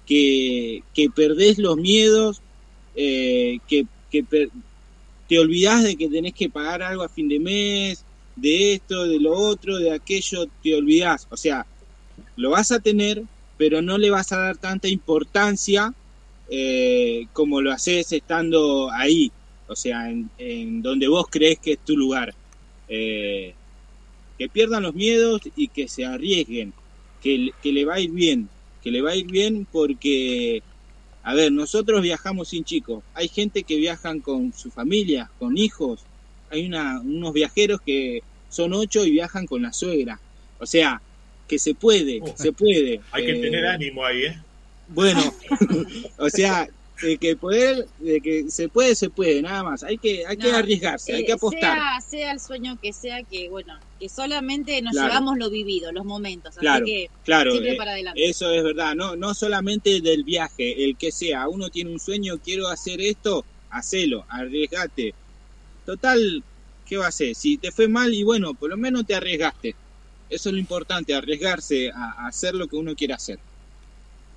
[0.06, 2.40] que, que perdés los miedos,
[2.94, 4.22] eh, que, que
[5.28, 8.04] te olvidás de que tenés que pagar algo a fin de mes,
[8.36, 11.26] de esto, de lo otro, de aquello, te olvidás.
[11.30, 11.66] O sea,
[12.36, 13.24] lo vas a tener,
[13.58, 15.92] pero no le vas a dar tanta importancia
[16.48, 19.32] eh, como lo haces estando ahí,
[19.66, 22.32] o sea, en, en donde vos crees que es tu lugar.
[22.88, 23.54] Eh,
[24.38, 26.72] que pierdan los miedos y que se arriesguen,
[27.22, 28.48] que, que le va a ir bien,
[28.82, 30.62] que le va a ir bien porque,
[31.22, 36.00] a ver, nosotros viajamos sin chicos, hay gente que viajan con su familia, con hijos,
[36.50, 40.20] hay una, unos viajeros que son ocho y viajan con la suegra,
[40.58, 41.00] o sea,
[41.48, 43.00] que se puede, Uh, se puede.
[43.12, 44.38] Hay que Eh, tener ánimo ahí, ¿eh?
[44.88, 45.20] Bueno,
[46.18, 46.68] o sea,
[47.02, 49.82] de que poder, de que se puede, se puede, nada más.
[49.82, 51.60] Hay que, hay que arriesgarse, hay que apostar.
[51.76, 55.08] Sea, sea el sueño que sea, que bueno, que solamente nos Claro.
[55.08, 56.54] llevamos lo vivido, los momentos.
[56.56, 58.24] Claro, Así que Claro, siempre eh, para adelante.
[58.24, 58.94] eso es verdad.
[58.94, 61.48] No, no solamente del viaje, el que sea.
[61.48, 65.14] Uno tiene un sueño, quiero hacer esto, hacelo, arriesgate.
[65.84, 66.42] Total,
[66.86, 67.34] ¿qué va a hacer?
[67.34, 69.74] Si te fue mal y bueno, por lo menos te arriesgaste.
[70.30, 73.38] Eso es lo importante, arriesgarse a, a hacer lo que uno quiere hacer.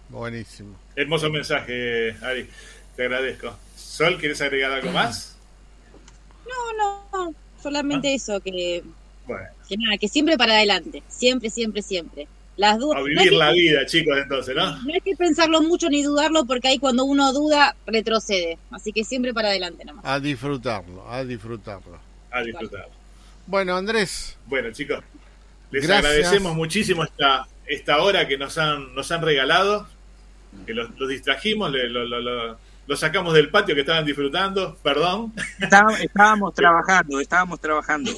[0.10, 0.76] Buenísimo.
[0.98, 2.50] Hermoso mensaje, Ari.
[2.96, 3.56] Te agradezco.
[3.76, 5.38] Sol, ¿quieres agregar algo más?
[6.48, 8.84] No, no, solamente eso, que,
[9.28, 11.04] Bueno, que nada, que siempre para adelante.
[11.08, 12.28] Siempre, siempre, siempre.
[12.56, 12.98] Las dudas.
[12.98, 14.76] A vivir la vida, chicos, entonces, ¿no?
[14.76, 18.58] No hay que pensarlo mucho ni dudarlo porque ahí cuando uno duda retrocede.
[18.72, 20.04] Así que siempre para adelante nomás.
[20.04, 22.00] A disfrutarlo, a disfrutarlo.
[22.32, 22.90] A disfrutar.
[23.46, 24.36] Bueno, Andrés.
[24.48, 25.04] Bueno, chicos,
[25.70, 29.88] les agradecemos muchísimo esta, esta hora que nos han, nos han regalado,
[30.66, 31.72] que los, distrajimos,
[32.88, 35.34] los sacamos del patio que estaban disfrutando, perdón.
[35.60, 38.12] Estábamos, trabajando, estábamos trabajando.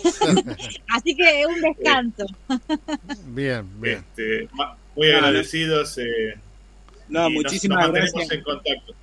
[0.87, 2.25] Así que un descanso.
[3.27, 3.97] Bien, bien.
[3.97, 4.47] Este,
[4.95, 5.97] muy agradecidos.
[5.97, 6.35] Eh,
[7.07, 8.31] no, muchísimas gracias.
[8.31, 8.93] En contacto.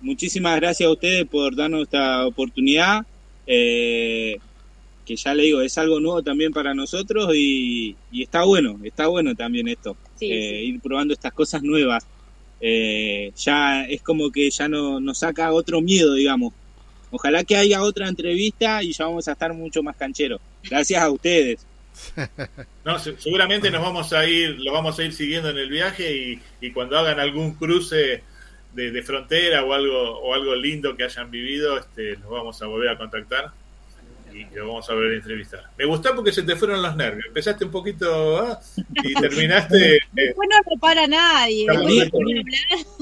[0.00, 3.04] Muchísimas gracias a ustedes por darnos esta oportunidad.
[3.46, 4.38] Eh,
[5.10, 9.34] que ya le digo, es algo nuevo también para nosotros y, está bueno, está bueno
[9.34, 12.06] también esto, eh, ir probando estas cosas nuevas.
[12.60, 16.52] Eh, ya es como que ya no, nos saca otro miedo, digamos.
[17.10, 20.40] Ojalá que haya otra entrevista y ya vamos a estar mucho más cancheros.
[20.62, 21.66] Gracias a ustedes.
[22.82, 26.70] No, seguramente nos vamos a ir, lo vamos a ir siguiendo en el viaje y,
[26.72, 28.22] cuando hagan algún cruce
[28.72, 32.88] de, frontera o algo o algo lindo que hayan vivido, este, los vamos a volver
[32.88, 33.52] a contactar
[34.32, 35.70] y lo vamos a ver a entrevistar.
[35.76, 37.26] Me gustó porque se te fueron los nervios.
[37.26, 38.60] Empezaste un poquito ¿ah?
[39.02, 39.96] y terminaste.
[39.96, 41.66] Eh, Después no lo para nadie.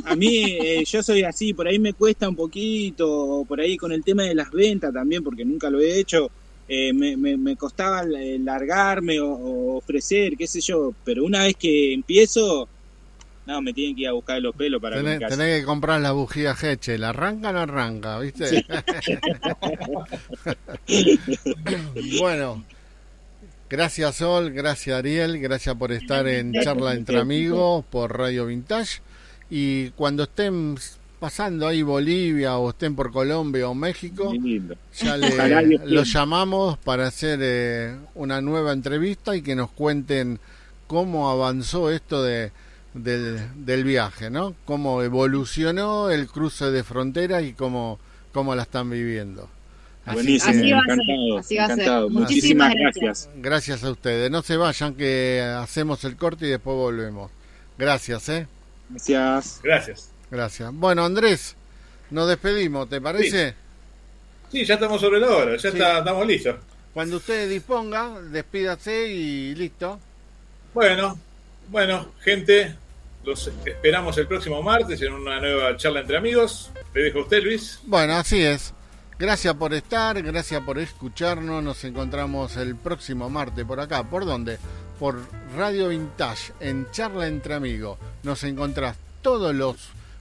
[0.05, 3.93] A mí, eh, yo soy así, por ahí me cuesta un poquito, por ahí con
[3.93, 6.31] el tema de las ventas también, porque nunca lo he hecho.
[6.71, 12.69] Eh, me, me, costaba largarme o ofrecer, qué sé yo, pero una vez que empiezo,
[13.49, 16.13] no, me tienen que ir a buscar los pelos para Tenés, tenés que comprar la
[16.13, 16.99] bujía Heche.
[16.99, 18.19] ¿La arranca o no arranca?
[18.19, 18.67] ¿Viste?
[22.21, 22.63] bueno.
[23.71, 29.01] Gracias Sol, gracias Ariel, gracias por estar en Charla entre Amigos por Radio Vintage.
[29.51, 30.77] Y cuando estén
[31.19, 34.33] pasando ahí Bolivia o estén por Colombia o México,
[34.95, 40.39] ya le, los llamamos para hacer eh, una nueva entrevista y que nos cuenten
[40.87, 42.53] cómo avanzó esto de
[42.95, 44.55] del, del viaje, ¿no?
[44.65, 47.99] Cómo evolucionó el cruce de fronteras y cómo,
[48.33, 49.49] cómo la están viviendo.
[50.07, 51.61] Así, así va a ser.
[51.63, 53.29] Así va Muchísimas gracias.
[53.37, 54.31] Gracias a ustedes.
[54.31, 57.31] No se vayan que hacemos el corte y después volvemos.
[57.77, 58.47] Gracias, ¿eh?
[58.89, 59.61] Gracias.
[59.63, 60.11] Gracias.
[60.31, 60.73] Gracias.
[60.73, 61.57] Bueno, Andrés,
[62.11, 63.55] nos despedimos, ¿te parece?
[64.51, 66.57] Sí, ya estamos sobre la hora, ya estamos listos.
[66.95, 70.01] Cuando ustedes dispongan, despídase y listo.
[70.73, 71.19] Bueno,
[71.71, 72.75] bueno, gente,
[73.25, 76.71] los esperamos el próximo martes en una nueva charla entre amigos.
[76.95, 77.81] Le dejo a usted, Luis.
[77.85, 78.73] Bueno, así es.
[79.19, 81.63] Gracias por estar, gracias por escucharnos.
[81.63, 84.05] Nos encontramos el próximo martes por acá.
[84.05, 84.59] ¿Por dónde?
[84.99, 85.21] Por
[85.57, 87.99] Radio Vintage, en Charla entre Amigos.
[88.23, 89.77] Nos encontrás todos los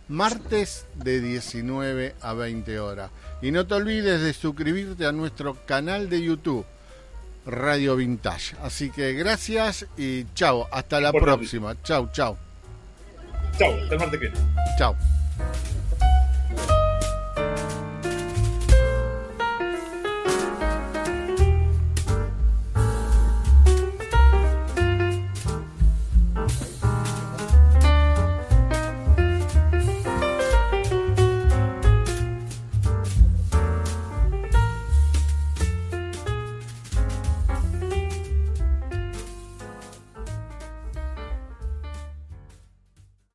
[0.08, 3.12] martes de 19 a 20 horas.
[3.42, 6.66] Y no te olvides de suscribirte a nuestro canal de YouTube
[7.48, 8.56] Radio Vintage.
[8.62, 10.68] Así que gracias y chao.
[10.72, 11.82] Hasta la próxima.
[11.82, 12.38] Chao, chao.
[13.58, 14.34] Chao, hasta el.
[14.78, 14.96] Chao.